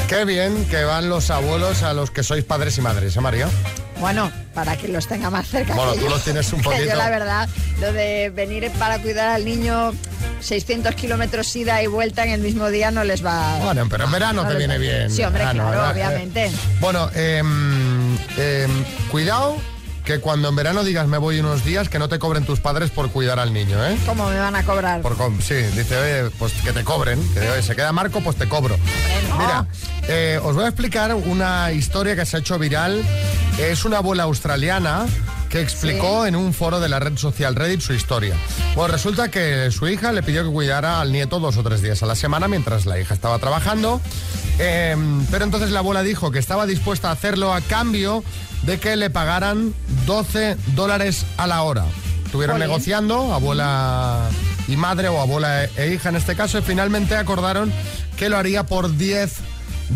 Qué 0.07 0.25
bien 0.25 0.65
que 0.65 0.83
van 0.83 1.09
los 1.09 1.29
abuelos 1.31 1.81
a 1.83 1.93
los 1.93 2.11
que 2.11 2.23
sois 2.23 2.43
padres 2.43 2.77
y 2.77 2.81
madres, 2.81 3.15
¿eh, 3.15 3.21
María? 3.21 3.47
Bueno, 3.99 4.31
para 4.53 4.75
que 4.77 4.87
los 4.87 5.07
tenga 5.07 5.29
más 5.29 5.47
cerca. 5.47 5.73
Bueno, 5.73 5.93
que 5.93 5.99
tú 5.99 6.05
yo. 6.05 6.09
los 6.11 6.23
tienes 6.23 6.51
un 6.53 6.61
poquito. 6.63 6.83
yo, 6.85 6.95
la 6.95 7.09
verdad, 7.09 7.49
lo 7.79 7.93
de 7.93 8.29
venir 8.29 8.69
para 8.77 8.99
cuidar 9.01 9.29
al 9.29 9.45
niño 9.45 9.93
600 10.41 10.93
kilómetros 10.95 11.55
ida 11.55 11.81
y 11.81 11.87
vuelta 11.87 12.25
en 12.25 12.31
el 12.31 12.41
mismo 12.41 12.69
día 12.69 12.91
no 12.91 13.03
les 13.03 13.25
va... 13.25 13.57
Bueno, 13.63 13.87
pero 13.89 14.03
en 14.03 14.11
verano 14.11 14.43
no 14.43 14.49
te 14.49 14.55
viene 14.55 14.77
bien. 14.77 15.09
Sí, 15.09 15.23
hombre, 15.23 15.43
verano, 15.45 15.69
claro, 15.71 15.91
obviamente. 15.93 16.51
Bueno, 16.79 17.09
em, 17.15 18.15
em, 18.37 18.83
cuidado 19.09 19.55
que 20.03 20.19
cuando 20.19 20.49
en 20.49 20.55
verano 20.55 20.83
digas 20.83 21.07
me 21.07 21.17
voy 21.17 21.39
unos 21.39 21.63
días, 21.63 21.89
que 21.89 21.99
no 21.99 22.09
te 22.09 22.19
cobren 22.19 22.45
tus 22.45 22.59
padres 22.59 22.91
por 22.91 23.09
cuidar 23.11 23.39
al 23.39 23.53
niño, 23.53 23.83
¿eh? 23.85 23.97
¿Cómo 24.05 24.29
me 24.29 24.39
van 24.39 24.55
a 24.55 24.63
cobrar? 24.63 25.01
Por 25.01 25.15
sí, 25.41 25.55
dice, 25.55 25.97
oye, 25.97 26.31
pues 26.37 26.53
que 26.63 26.73
te 26.73 26.83
cobren, 26.83 27.21
que 27.33 27.39
oye, 27.49 27.61
se 27.61 27.75
queda 27.75 27.91
Marco, 27.91 28.21
pues 28.21 28.35
te 28.35 28.47
cobro. 28.47 28.77
Mira, 29.37 29.65
eh, 30.07 30.39
os 30.43 30.55
voy 30.55 30.65
a 30.65 30.67
explicar 30.67 31.13
una 31.15 31.71
historia 31.71 32.15
que 32.15 32.25
se 32.25 32.37
ha 32.37 32.39
hecho 32.39 32.59
viral. 32.59 33.03
Es 33.57 33.85
una 33.85 33.97
abuela 33.97 34.23
australiana 34.23 35.05
que 35.53 35.61
explicó 35.61 36.25
en 36.25 36.35
un 36.35 36.51
foro 36.51 36.79
de 36.79 36.89
la 36.89 36.99
red 36.99 37.15
social 37.15 37.53
Reddit 37.55 37.79
su 37.79 37.93
historia. 37.93 38.33
Pues 38.73 38.89
resulta 38.89 39.29
que 39.29 39.69
su 39.69 39.87
hija 39.87 40.11
le 40.11 40.23
pidió 40.23 40.43
que 40.43 40.49
cuidara 40.49 40.99
al 40.99 41.11
nieto 41.11 41.39
dos 41.39 41.57
o 41.57 41.63
tres 41.63 41.83
días 41.83 42.01
a 42.01 42.07
la 42.07 42.15
semana 42.15 42.47
mientras 42.47 42.87
la 42.87 42.99
hija 42.99 43.13
estaba 43.13 43.37
trabajando. 43.37 44.01
Eh, 44.57 44.95
pero 45.29 45.45
entonces 45.45 45.69
la 45.69 45.79
abuela 45.79 46.01
dijo 46.01 46.31
que 46.31 46.39
estaba 46.39 46.65
dispuesta 46.65 47.09
a 47.09 47.11
hacerlo 47.11 47.53
a 47.53 47.61
cambio 47.61 48.23
de 48.63 48.79
que 48.79 48.95
le 48.95 49.11
pagaran 49.11 49.75
12 50.07 50.57
dólares 50.73 51.23
a 51.37 51.45
la 51.45 51.61
hora. 51.61 51.85
Estuvieron 52.25 52.57
negociando, 52.57 53.31
abuela 53.31 54.27
y 54.67 54.75
madre, 54.75 55.07
o 55.09 55.21
abuela 55.21 55.65
e- 55.65 55.69
e 55.77 55.93
hija 55.93 56.09
en 56.09 56.15
este 56.15 56.35
caso, 56.35 56.57
y 56.57 56.63
finalmente 56.63 57.15
acordaron 57.15 57.71
que 58.17 58.27
lo 58.27 58.37
haría 58.37 58.63
por 58.63 58.97
10 58.97 59.33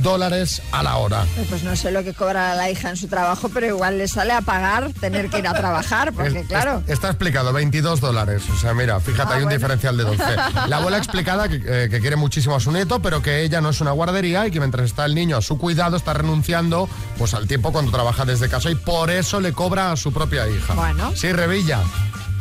dólares 0.02 0.62
a 0.72 0.84
la 0.84 0.98
hora. 0.98 1.26
Pues 1.50 1.64
no 1.64 1.76
sé 1.76 1.92
lo 1.92 2.04
que 2.04 2.14
cobra 2.14 2.56
la 2.56 2.70
hija 2.70 2.90
en 2.90 2.98
su 2.98 3.08
trabajo, 3.08 3.50
pero 3.54 3.66
igual 3.68 3.98
le 3.98 4.08
sale 4.08 4.34
a 4.34 4.42
pagar 4.42 4.92
tener 5.00 5.30
que 5.30 5.40
ir 5.40 5.48
a 5.48 5.54
trabajar, 5.54 6.14
porque 6.14 6.40
Es- 6.40 6.48
claro... 6.48 6.82
es- 6.86 6.94
está 6.94 7.08
explicado, 7.10 7.54
22 7.54 8.00
dólares. 8.02 8.44
O 8.54 8.58
sea, 8.58 8.74
mira, 8.74 9.00
fíjate, 9.00 9.34
Ah, 9.34 9.36
hay 9.36 9.44
un 9.44 9.46
bueno. 9.46 9.58
diferencial 9.58 9.98
de 9.98 10.04
12. 10.04 10.24
La 10.68 10.78
abuela 10.78 10.98
explicada 10.98 11.48
que, 11.50 11.62
eh, 11.66 11.88
que 11.90 12.00
quiere 12.00 12.16
muchísimo 12.16 12.56
a 12.56 12.60
su 12.60 12.72
nieto, 12.72 13.02
pero 13.02 13.22
que 13.22 13.42
ella 13.44 13.62
no 13.62 13.70
es 13.70 13.82
una 13.82 13.92
guardería 13.92 14.48
y 14.48 14.52
que 14.52 14.60
mientras 14.60 14.86
está 14.86 15.06
el 15.06 15.16
niño 15.16 15.38
a 15.38 15.42
su 15.42 15.58
cuidado 15.58 15.98
está 15.98 16.14
renunciando 16.14 16.90
pues 17.18 17.34
al 17.34 17.48
tiempo 17.48 17.72
cuando 17.72 17.92
trabaja 17.92 18.26
desde 18.26 18.50
casa 18.50 18.70
y 18.70 18.76
por 18.76 19.10
eso 19.10 19.40
le 19.40 19.54
cobra 19.54 19.92
a 19.92 19.96
su 19.98 20.12
propia 20.14 20.48
hija. 20.48 20.74
Bueno. 20.74 21.12
Sí, 21.16 21.32
Revilla. 21.32 21.80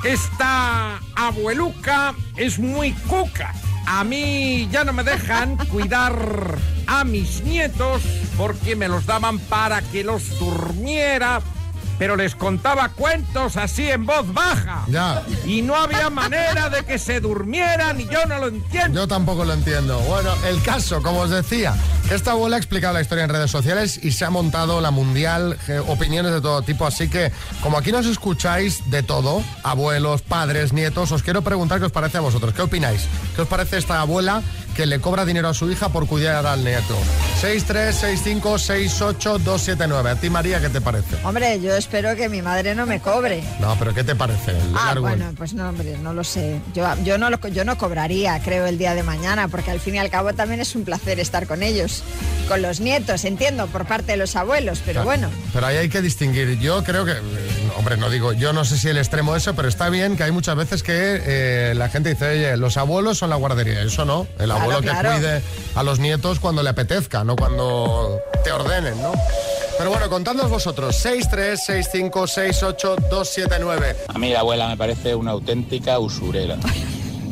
Esta 0.05 1.01
abueluca 1.17 2.15
es 2.37 2.59
muy 2.59 2.93
cuca. 2.93 3.53
A 3.87 4.03
mí 4.05 4.69
ya 4.71 4.85
no 4.85 4.93
me 4.93 5.05
dejan 5.05 5.57
cuidar 5.69 6.59
a 6.87 7.05
mis 7.05 7.43
nietos 7.43 8.03
porque 8.37 8.75
me 8.77 8.89
los 8.89 9.07
daban 9.07 9.39
para 9.39 9.81
que 9.81 10.03
los 10.03 10.39
durmiera, 10.39 11.41
pero 11.99 12.17
les 12.17 12.35
contaba 12.35 12.89
cuentos 12.91 13.57
así 13.57 13.89
en 13.89 14.07
voz 14.07 14.33
baja. 14.33 14.85
Ya. 14.89 15.23
Y 15.45 15.63
no 15.63 15.77
había 15.77 16.11
manera 16.11 16.69
de 16.69 16.85
que 16.85 16.99
se 16.99 17.21
durmieran 17.21 18.01
y 18.01 18.07
yo 18.09 18.25
no 18.27 18.39
lo 18.39 18.49
entiendo. 18.49 19.01
Yo 19.01 19.09
tampoco 19.09 19.45
lo 19.45 19.53
entiendo. 19.53 19.99
Bueno, 20.01 20.31
el 20.47 20.63
caso, 20.63 21.03
como 21.03 21.21
os 21.21 21.31
decía, 21.31 21.75
esta 22.11 22.33
abuela 22.33 22.57
ha 22.57 22.59
explicado 22.59 22.95
la 22.95 23.01
historia 23.01 23.25
en 23.25 23.31
redes 23.31 23.51
sociales 23.51 23.99
y 24.03 24.13
se 24.13 24.25
ha 24.25 24.31
montado 24.31 24.81
la 24.81 24.91
mundial, 24.91 25.59
eh, 25.69 25.81
opiniones 25.87 26.33
de 26.33 26.41
todo 26.41 26.63
tipo. 26.63 26.87
Así 26.87 27.09
que, 27.09 27.33
como 27.63 27.79
aquí 27.79 27.93
nos 27.93 28.07
escucháis 28.07 28.91
de 28.91 29.03
todo, 29.03 29.43
abuelos, 29.63 30.23
padres, 30.23 30.73
nietos, 30.73 31.13
os 31.13 31.23
quiero 31.23 31.43
preguntar 31.43 31.79
qué 31.79 31.87
os 31.87 31.93
parece 31.93 32.19
a 32.19 32.21
vosotros. 32.21 32.55
¿Qué 32.55 32.63
opináis? 32.63 33.03
¿Qué 33.35 33.43
os 33.43 33.49
parece 33.49 33.79
esta 33.79 34.01
abuela 34.01 34.43
que 34.77 34.87
le 34.87 35.01
cobra 35.01 35.25
dinero 35.25 35.49
a 35.49 35.55
su 35.55 35.71
hija 35.71 35.89
por 35.89 36.07
cuidar 36.07 36.47
al 36.47 36.63
nieto. 36.65 36.97
636568279. 37.41 40.11
A 40.11 40.15
ti, 40.17 40.31
María, 40.31 40.61
¿qué 40.61 40.69
te 40.69 40.81
parece? 40.81 41.17
Hombre, 41.25 41.61
yo 41.61 41.75
espero 41.77 42.15
que 42.17 42.29
mi 42.29 42.43
madre 42.43 42.75
no 42.75 42.87
me 42.87 43.01
cobre. 43.01 43.43
No, 43.61 43.77
pero 43.79 43.95
¿qué 43.95 44.05
te 44.05 44.15
parece? 44.15 44.53
El 44.53 44.75
Ah, 44.77 44.95
bueno, 44.99 45.33
pues 45.37 45.55
no, 45.55 45.69
hombre, 45.69 45.97
no 46.03 46.13
lo 46.13 46.25
sé. 46.25 46.61
Yo, 46.75 46.87
yo, 47.05 47.19
no, 47.19 47.31
lo- 47.31 47.39
yo 47.49 47.65
no 47.65 47.77
cobraría, 47.79 48.41
creo, 48.43 48.67
el 48.67 48.79
día 48.79 48.95
de 48.95 49.03
mañana, 49.03 49.49
porque 49.49 49.71
al 49.71 49.81
fin 49.81 49.95
y 49.97 49.99
al 49.99 50.11
cabo 50.11 50.33
también 50.35 50.61
es 50.61 50.75
un 50.75 50.85
placer 50.85 51.19
estar 51.21 51.47
con 51.47 51.63
ellos, 51.63 52.03
con 52.49 52.63
los 52.63 52.81
nietos, 52.81 53.25
entiendo, 53.25 53.67
por 53.69 53.87
parte 53.87 54.13
de 54.13 54.19
los 54.19 54.37
abuelos, 54.37 54.81
pero 54.85 55.05
bueno. 55.05 55.29
Pero 55.53 55.67
ahí 55.67 55.77
hay 55.77 55.89
que 55.89 56.03
distinguir. 56.03 56.59
Yo 56.59 56.83
creo 56.85 57.05
que, 57.05 57.13
hombre, 57.77 57.97
no 57.97 58.11
digo, 58.11 58.33
yo 58.33 58.53
no 58.53 58.65
sé 58.65 58.77
si 58.79 58.89
el 58.89 58.99
extremo 58.99 59.37
eso, 59.37 59.55
pero 59.55 59.69
está 59.69 59.89
bien 59.89 60.17
que 60.17 60.25
hay 60.25 60.33
muchas 60.33 60.57
veces 60.57 60.83
que 60.83 61.21
eh, 61.25 61.75
la 61.77 61.89
gente 61.89 62.09
dice, 62.11 62.29
oye, 62.31 62.57
los 62.57 62.77
abuelos 62.77 63.19
son 63.19 63.31
la 63.31 63.37
guardería. 63.37 63.83
Eso 63.83 64.05
no. 64.05 64.27
El 64.39 64.47
Claro, 64.47 64.63
abuelo 64.63 64.81
que 64.81 64.89
claro. 64.89 65.13
cuide 65.13 65.43
a 65.75 65.83
los 65.83 65.99
nietos 65.99 66.39
cuando 66.41 66.63
le 66.63 66.71
apetezca, 66.71 67.25
no 67.25 67.37
cuando 67.37 68.19
te 68.45 68.53
ordenen, 68.53 69.01
¿no? 69.03 69.13
Pero 69.79 69.91
bueno, 69.91 70.09
contadnos 70.09 70.49
vosotros, 70.49 70.97
636568279. 71.05 73.97
A 74.09 74.19
mí 74.19 74.33
la 74.33 74.41
abuela 74.41 74.69
me 74.69 74.77
parece 74.77 75.15
una 75.15 75.33
auténtica 75.33 75.99
usurera. 75.99 76.57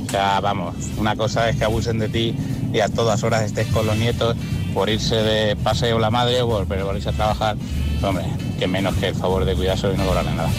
O 0.06 0.10
sea, 0.16 0.38
vamos, 0.38 0.76
una 0.96 1.16
cosa 1.16 1.48
es 1.48 1.56
que 1.56 1.64
abusen 1.64 1.98
de 1.98 2.08
ti 2.08 2.36
y 2.72 2.78
a 2.78 2.88
todas 2.88 3.24
horas 3.24 3.42
estés 3.42 3.66
con 3.66 3.84
los 3.84 3.96
nietos 3.96 4.36
por 4.72 4.88
irse 4.88 5.16
de 5.16 5.56
paseo 5.56 5.98
la 5.98 6.08
madre 6.08 6.40
o 6.42 6.48
por, 6.48 6.68
pero 6.68 6.86
por 6.86 6.94
irse 6.94 7.08
a 7.08 7.12
trabajar. 7.12 7.56
Hombre, 8.04 8.26
que 8.58 8.66
menos 8.66 8.94
que 8.96 9.08
el 9.08 9.14
favor 9.14 9.44
de 9.44 9.54
cuidarse 9.54 9.90
y 9.90 9.96
no 9.96 10.04
cobrarle 10.04 10.34
nada. 10.34 10.50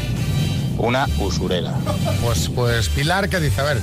Una 0.77 1.07
usurera. 1.19 1.73
Pues, 2.23 2.49
pues 2.49 2.89
Pilar, 2.89 3.29
¿qué 3.29 3.39
dice? 3.39 3.61
A 3.61 3.65
ver. 3.65 3.81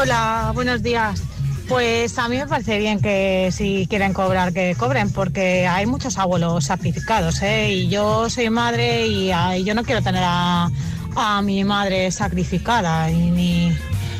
Hola, 0.00 0.52
buenos 0.54 0.82
días. 0.82 1.20
Pues 1.68 2.16
a 2.18 2.28
mí 2.28 2.36
me 2.36 2.46
parece 2.46 2.78
bien 2.78 3.00
que 3.00 3.50
si 3.52 3.86
quieren 3.88 4.12
cobrar, 4.12 4.52
que 4.52 4.74
cobren, 4.78 5.10
porque 5.10 5.66
hay 5.66 5.86
muchos 5.86 6.16
abuelos 6.18 6.64
sacrificados, 6.64 7.42
¿eh? 7.42 7.72
Y 7.72 7.88
yo 7.88 8.30
soy 8.30 8.50
madre 8.50 9.06
y, 9.06 9.30
ah, 9.30 9.56
y 9.56 9.64
yo 9.64 9.74
no 9.74 9.84
quiero 9.84 10.02
tener 10.02 10.22
a, 10.24 10.70
a 11.16 11.42
mi 11.42 11.62
madre 11.64 12.10
sacrificada, 12.10 13.10
y 13.10 13.30
ni, 13.30 13.76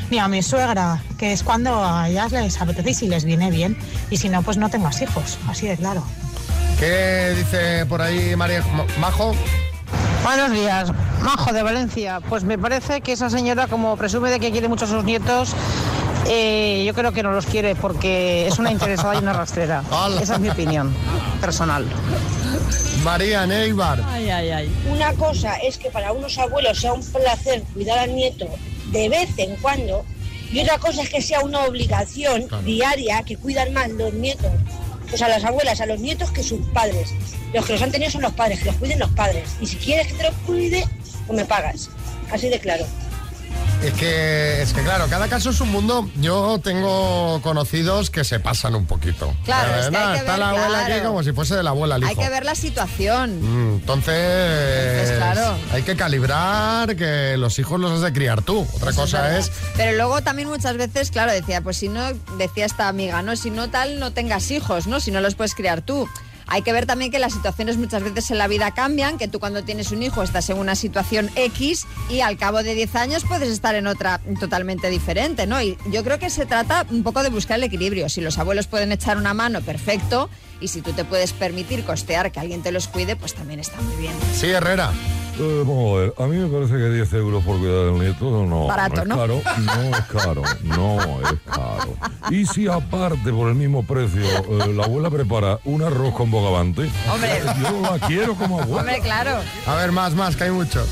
ni 0.09 0.19
a 0.19 0.27
mi 0.27 0.41
suegra, 0.43 1.01
que 1.17 1.33
es 1.33 1.43
cuando 1.43 1.83
a 1.83 2.09
ellas 2.09 2.31
les 2.31 2.61
apetece 2.61 2.91
y 2.91 2.93
si 2.93 3.07
les 3.07 3.25
viene 3.25 3.49
bien. 3.49 3.77
Y 4.09 4.17
si 4.17 4.29
no, 4.29 4.43
pues 4.43 4.57
no 4.57 4.69
tengas 4.69 5.01
hijos, 5.01 5.37
así 5.47 5.67
de 5.67 5.75
claro. 5.75 6.05
¿Qué 6.81 7.35
dice 7.37 7.85
por 7.85 8.01
ahí 8.01 8.35
María 8.35 8.63
Ma- 8.75 8.85
Majo? 8.99 9.35
Buenos 10.23 10.51
días, 10.51 10.91
Majo 11.21 11.53
de 11.53 11.61
Valencia. 11.61 12.19
Pues 12.27 12.43
me 12.43 12.57
parece 12.57 13.01
que 13.01 13.11
esa 13.11 13.29
señora, 13.29 13.67
como 13.67 13.95
presume 13.97 14.31
de 14.31 14.39
que 14.39 14.51
quiere 14.51 14.67
mucho 14.67 14.85
a 14.85 14.87
sus 14.87 15.03
nietos, 15.03 15.53
eh, 16.27 16.83
yo 16.87 16.95
creo 16.95 17.11
que 17.11 17.21
no 17.21 17.31
los 17.33 17.45
quiere 17.45 17.75
porque 17.75 18.47
es 18.47 18.57
una 18.57 18.71
interesada 18.71 19.13
y 19.13 19.19
una 19.19 19.33
rastrera. 19.33 19.83
Esa 20.21 20.33
es 20.35 20.39
mi 20.39 20.49
opinión 20.49 20.91
personal. 21.39 21.85
María 23.03 23.45
Neibar. 23.45 24.01
Ay, 24.07 24.29
ay, 24.31 24.49
ay. 24.49 24.75
Una 24.91 25.13
cosa 25.13 25.57
es 25.57 25.77
que 25.77 25.91
para 25.91 26.11
unos 26.13 26.37
abuelos 26.39 26.79
sea 26.81 26.93
un 26.93 27.03
placer 27.05 27.61
cuidar 27.75 27.99
al 27.99 28.15
nieto 28.15 28.47
de 28.91 29.07
vez 29.09 29.29
en 29.37 29.55
cuando 29.57 30.03
y 30.51 30.59
otra 30.61 30.79
cosa 30.79 31.03
es 31.03 31.09
que 31.09 31.21
sea 31.21 31.41
una 31.41 31.59
obligación 31.61 32.47
diaria 32.65 33.21
que 33.23 33.37
cuidan 33.37 33.71
más 33.73 33.89
los 33.91 34.13
nietos, 34.13 34.51
pues 35.11 35.21
a 35.21 35.27
las 35.27 35.43
abuelas, 35.43 35.81
a 35.81 35.85
los 35.85 35.99
nietos 35.99 36.31
que 36.31 36.41
sus 36.41 36.65
padres. 36.69 37.13
Los 37.53 37.65
que 37.65 37.73
los 37.73 37.81
han 37.81 37.91
tenido 37.91 38.09
son 38.09 38.21
los 38.21 38.33
padres, 38.33 38.59
que 38.59 38.65
los 38.65 38.75
cuiden 38.77 38.97
los 38.97 39.11
padres. 39.11 39.43
Y 39.59 39.67
si 39.67 39.75
quieres 39.75 40.07
que 40.07 40.13
te 40.13 40.23
los 40.23 40.33
cuide, 40.47 40.87
pues 41.27 41.37
me 41.37 41.45
pagas. 41.45 41.89
Así 42.31 42.49
de 42.49 42.59
claro. 42.59 42.85
Es 43.83 43.93
que, 43.93 44.61
es 44.61 44.73
que 44.73 44.83
claro, 44.83 45.07
cada 45.09 45.27
caso 45.27 45.49
es 45.49 45.59
un 45.59 45.71
mundo. 45.71 46.07
Yo 46.17 46.59
tengo 46.63 47.41
conocidos 47.41 48.11
que 48.11 48.23
se 48.23 48.39
pasan 48.39 48.75
un 48.75 48.85
poquito. 48.85 49.33
Claro, 49.43 49.73
Eh, 49.75 49.79
es 49.79 49.89
que 49.89 49.97
hay 49.97 50.13
que 50.13 50.19
está 50.19 50.31
ver, 50.33 50.39
la 50.39 50.49
abuela 50.49 50.85
aquí 50.85 50.99
como 51.03 51.23
si 51.23 51.31
fuese 51.31 51.55
de 51.55 51.63
la 51.63 51.71
abuela 51.71 51.95
el 51.95 52.03
Hay 52.03 52.15
que 52.15 52.29
ver 52.29 52.45
la 52.45 52.53
situación. 52.53 53.39
Mm, 53.41 53.75
Entonces, 53.79 55.07
Pues 55.09 55.17
claro. 55.17 55.55
hay 55.73 55.81
que 55.81 55.95
calibrar 55.95 56.95
que 56.95 57.35
los 57.37 57.57
hijos 57.57 57.79
los 57.79 57.91
has 57.91 58.01
de 58.01 58.13
criar 58.13 58.43
tú. 58.43 58.67
Otra 58.75 58.91
Eso 58.91 59.01
cosa 59.01 59.21
verdad. 59.23 59.39
es, 59.39 59.51
Pero 59.75 59.97
luego 59.97 60.21
también 60.21 60.47
muchas 60.47 60.77
veces, 60.77 61.09
claro, 61.09 61.31
decía, 61.31 61.61
pues 61.61 61.77
si 61.77 61.87
no, 61.89 62.03
decía 62.37 62.65
esta 62.67 62.87
amiga, 62.87 63.23
¿no? 63.23 63.35
Si 63.35 63.49
no 63.49 63.71
tal, 63.71 63.99
no 63.99 64.13
tengas 64.13 64.51
hijos, 64.51 64.85
¿no? 64.85 64.99
Si 64.99 65.09
no 65.09 65.21
los 65.21 65.33
puedes 65.33 65.55
criar 65.55 65.81
tú. 65.81 66.07
Hay 66.51 66.63
que 66.63 66.73
ver 66.73 66.85
también 66.85 67.11
que 67.11 67.19
las 67.19 67.31
situaciones 67.31 67.77
muchas 67.77 68.03
veces 68.03 68.29
en 68.29 68.37
la 68.37 68.47
vida 68.49 68.71
cambian, 68.71 69.17
que 69.17 69.29
tú 69.29 69.39
cuando 69.39 69.63
tienes 69.63 69.93
un 69.93 70.03
hijo 70.03 70.21
estás 70.21 70.49
en 70.49 70.57
una 70.57 70.75
situación 70.75 71.29
X 71.35 71.87
y 72.09 72.19
al 72.19 72.35
cabo 72.35 72.61
de 72.61 72.75
10 72.75 72.93
años 72.95 73.23
puedes 73.25 73.47
estar 73.49 73.73
en 73.75 73.87
otra 73.87 74.19
totalmente 74.37 74.89
diferente, 74.89 75.47
¿no? 75.47 75.61
Y 75.61 75.77
yo 75.89 76.03
creo 76.03 76.19
que 76.19 76.29
se 76.29 76.45
trata 76.45 76.85
un 76.89 77.03
poco 77.03 77.23
de 77.23 77.29
buscar 77.29 77.57
el 77.57 77.63
equilibrio. 77.63 78.09
Si 78.09 78.19
los 78.19 78.37
abuelos 78.37 78.67
pueden 78.67 78.91
echar 78.91 79.15
una 79.15 79.33
mano, 79.33 79.61
perfecto. 79.61 80.29
Y 80.59 80.67
si 80.67 80.81
tú 80.81 80.91
te 80.91 81.05
puedes 81.05 81.31
permitir 81.31 81.85
costear 81.85 82.33
que 82.33 82.41
alguien 82.41 82.61
te 82.61 82.73
los 82.73 82.89
cuide, 82.89 83.15
pues 83.15 83.33
también 83.33 83.61
está 83.61 83.79
muy 83.81 83.95
bien. 83.95 84.13
sí, 84.35 84.47
Herrera. 84.47 84.91
Eh, 85.39 85.63
vamos 85.65 85.97
a 85.97 86.01
ver, 86.01 86.13
a 86.17 86.27
mí 86.27 86.37
me 86.37 86.47
parece 86.47 86.73
que 86.73 86.89
10 86.89 87.13
euros 87.13 87.43
por 87.43 87.57
cuidar 87.57 87.85
del 87.85 87.99
nieto 87.99 88.45
no, 88.45 88.67
Barato, 88.67 89.05
no 89.05 89.15
¿no? 89.15 89.35
es 89.37 89.43
caro, 89.43 89.61
no 89.61 89.97
es 89.97 90.05
caro, 90.05 90.43
no 90.63 91.21
es 91.21 91.39
caro. 91.45 91.60
Y 92.29 92.45
si 92.45 92.67
aparte 92.67 93.31
por 93.31 93.49
el 93.49 93.55
mismo 93.55 93.83
precio 93.83 94.21
eh, 94.23 94.73
la 94.73 94.83
abuela 94.85 95.09
prepara 95.09 95.59
un 95.65 95.81
arroz 95.81 96.13
con 96.13 96.31
bogavante, 96.31 96.89
Hombre. 97.11 97.41
yo 97.61 97.81
la 97.81 98.07
quiero 98.07 98.35
como 98.35 98.59
abuela. 98.59 98.81
Hombre, 98.81 98.99
claro. 99.01 99.31
A 99.65 99.75
ver, 99.75 99.91
más, 99.91 100.13
más, 100.15 100.35
que 100.35 100.45
hay 100.45 100.51
mucho. 100.51 100.85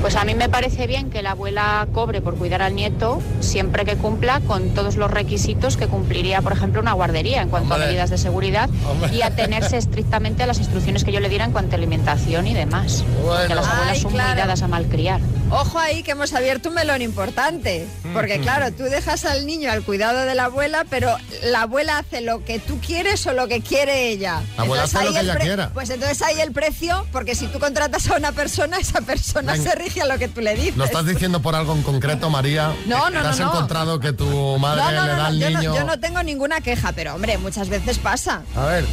Pues 0.00 0.14
a 0.14 0.24
mí 0.24 0.34
me 0.36 0.48
parece 0.48 0.86
bien 0.86 1.10
que 1.10 1.22
la 1.22 1.32
abuela 1.32 1.88
cobre 1.92 2.20
por 2.20 2.36
cuidar 2.36 2.62
al 2.62 2.76
nieto 2.76 3.20
siempre 3.40 3.84
que 3.84 3.96
cumpla 3.96 4.40
con 4.40 4.70
todos 4.70 4.96
los 4.96 5.10
requisitos 5.10 5.76
que 5.76 5.88
cumpliría, 5.88 6.40
por 6.40 6.52
ejemplo, 6.52 6.80
una 6.80 6.92
guardería 6.92 7.42
en 7.42 7.48
cuanto 7.48 7.74
Hombre. 7.74 7.86
a 7.86 7.88
medidas 7.88 8.08
de 8.08 8.16
seguridad 8.18 8.70
Hombre. 8.88 9.12
y 9.12 9.22
atenerse 9.22 9.76
estrictamente 9.76 10.44
a 10.44 10.46
las 10.46 10.58
instrucciones 10.60 11.02
que 11.02 11.10
yo 11.10 11.18
le 11.18 11.28
diera 11.28 11.44
en 11.46 11.50
cuanto 11.52 11.72
a 11.74 11.78
alimentación 11.78 12.46
y 12.46 12.54
demás. 12.54 13.04
Porque 13.26 13.56
las 13.56 13.66
abuelas 13.66 13.94
Ay, 13.96 14.00
son 14.00 14.12
claro. 14.12 14.28
muy 14.30 14.38
dadas 14.38 14.62
a 14.62 14.68
malcriar. 14.68 15.20
Ojo 15.50 15.78
ahí 15.78 16.02
que 16.02 16.10
hemos 16.10 16.34
abierto 16.34 16.68
un 16.68 16.74
melón 16.74 17.00
importante. 17.00 17.86
Porque 18.12 18.38
claro, 18.38 18.70
tú 18.72 18.82
dejas 18.84 19.24
al 19.24 19.46
niño 19.46 19.70
al 19.72 19.82
cuidado 19.82 20.20
de 20.26 20.34
la 20.34 20.44
abuela, 20.44 20.84
pero 20.90 21.16
la 21.42 21.62
abuela 21.62 21.98
hace 21.98 22.20
lo 22.20 22.44
que 22.44 22.58
tú 22.58 22.78
quieres 22.86 23.26
o 23.26 23.32
lo 23.32 23.48
que 23.48 23.62
quiere 23.62 24.08
ella. 24.10 24.42
La 24.58 24.64
abuela 24.64 24.82
hace 24.84 25.02
lo 25.02 25.12
que 25.12 25.18
el 25.20 25.30
ella 25.30 25.38
quiera. 25.38 25.70
Pues 25.72 25.88
entonces 25.88 26.20
ahí 26.20 26.38
el 26.40 26.52
precio, 26.52 27.06
porque 27.12 27.34
si 27.34 27.46
tú 27.46 27.58
contratas 27.58 28.10
a 28.10 28.16
una 28.16 28.32
persona, 28.32 28.76
esa 28.78 29.00
persona 29.00 29.52
Venga. 29.54 29.70
se 29.70 29.76
rige 29.76 30.02
a 30.02 30.06
lo 30.06 30.18
que 30.18 30.28
tú 30.28 30.42
le 30.42 30.54
dices. 30.54 30.76
¿Lo 30.76 30.84
estás 30.84 31.06
diciendo 31.06 31.40
por 31.40 31.54
algo 31.54 31.72
en 31.74 31.82
concreto, 31.82 32.28
María? 32.28 32.74
No, 32.86 33.08
no, 33.08 33.22
¿Te 33.22 33.28
has 33.28 33.38
no, 33.38 33.46
no. 33.46 33.52
encontrado 33.52 34.00
que 34.00 34.12
tu 34.12 34.58
madre 34.58 34.82
no, 34.82 34.90
no, 34.90 34.90
le 34.92 34.96
no, 34.98 35.06
da 35.06 35.16
no, 35.16 35.24
al 35.24 35.38
yo, 35.40 35.48
niño? 35.48 35.62
no, 35.70 35.74
yo 35.76 35.84
no 35.84 35.98
tengo 35.98 36.22
ninguna 36.22 36.60
queja, 36.60 36.92
pero 36.92 37.14
hombre, 37.14 37.38
muchas 37.38 37.70
veces 37.70 37.98
pasa. 37.98 38.42
A 38.54 38.66
ver. 38.66 38.84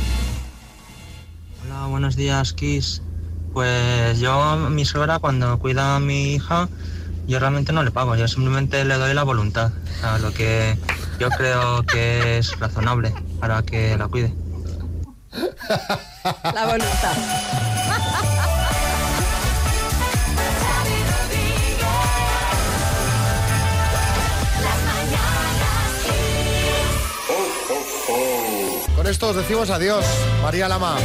Hola, 1.65 1.87
buenos 1.87 2.15
días, 2.15 2.53
Kiss. 2.53 3.01
Pues 3.55 4.19
yo, 4.19 4.33
a 4.33 4.69
mi 4.69 4.83
suegra, 4.83 5.19
cuando 5.19 5.57
cuida 5.59 5.95
a 5.95 5.99
mi 6.01 6.33
hija, 6.33 6.67
yo 7.25 7.39
realmente 7.39 7.71
no 7.71 7.83
le 7.83 7.91
pago, 7.91 8.17
yo 8.17 8.27
simplemente 8.27 8.83
le 8.83 8.95
doy 8.95 9.13
la 9.13 9.23
voluntad, 9.23 9.71
a 10.03 10.17
lo 10.17 10.33
que 10.33 10.77
yo 11.21 11.29
creo 11.29 11.81
que 11.83 12.39
es 12.39 12.59
razonable 12.59 13.15
para 13.39 13.63
que 13.63 13.97
la 13.97 14.09
cuide. 14.09 14.33
La 16.53 16.65
voluntad. 16.65 17.13
Con 28.97 29.07
esto 29.07 29.29
os 29.29 29.35
decimos 29.37 29.69
adiós. 29.69 30.05
María 30.43 30.67
Lama. 30.67 30.97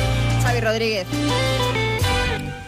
Xavi 0.42 0.60
Rodríguez. 0.60 1.06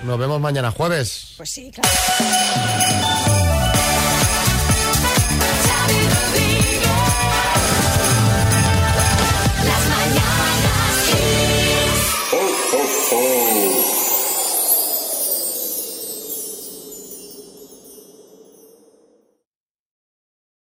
Nos 0.04 0.18
vemos 0.18 0.40
mañana 0.40 0.70
jueves. 0.70 1.34
Pues 1.36 1.50
sí, 1.50 1.70
claro. 1.70 3.12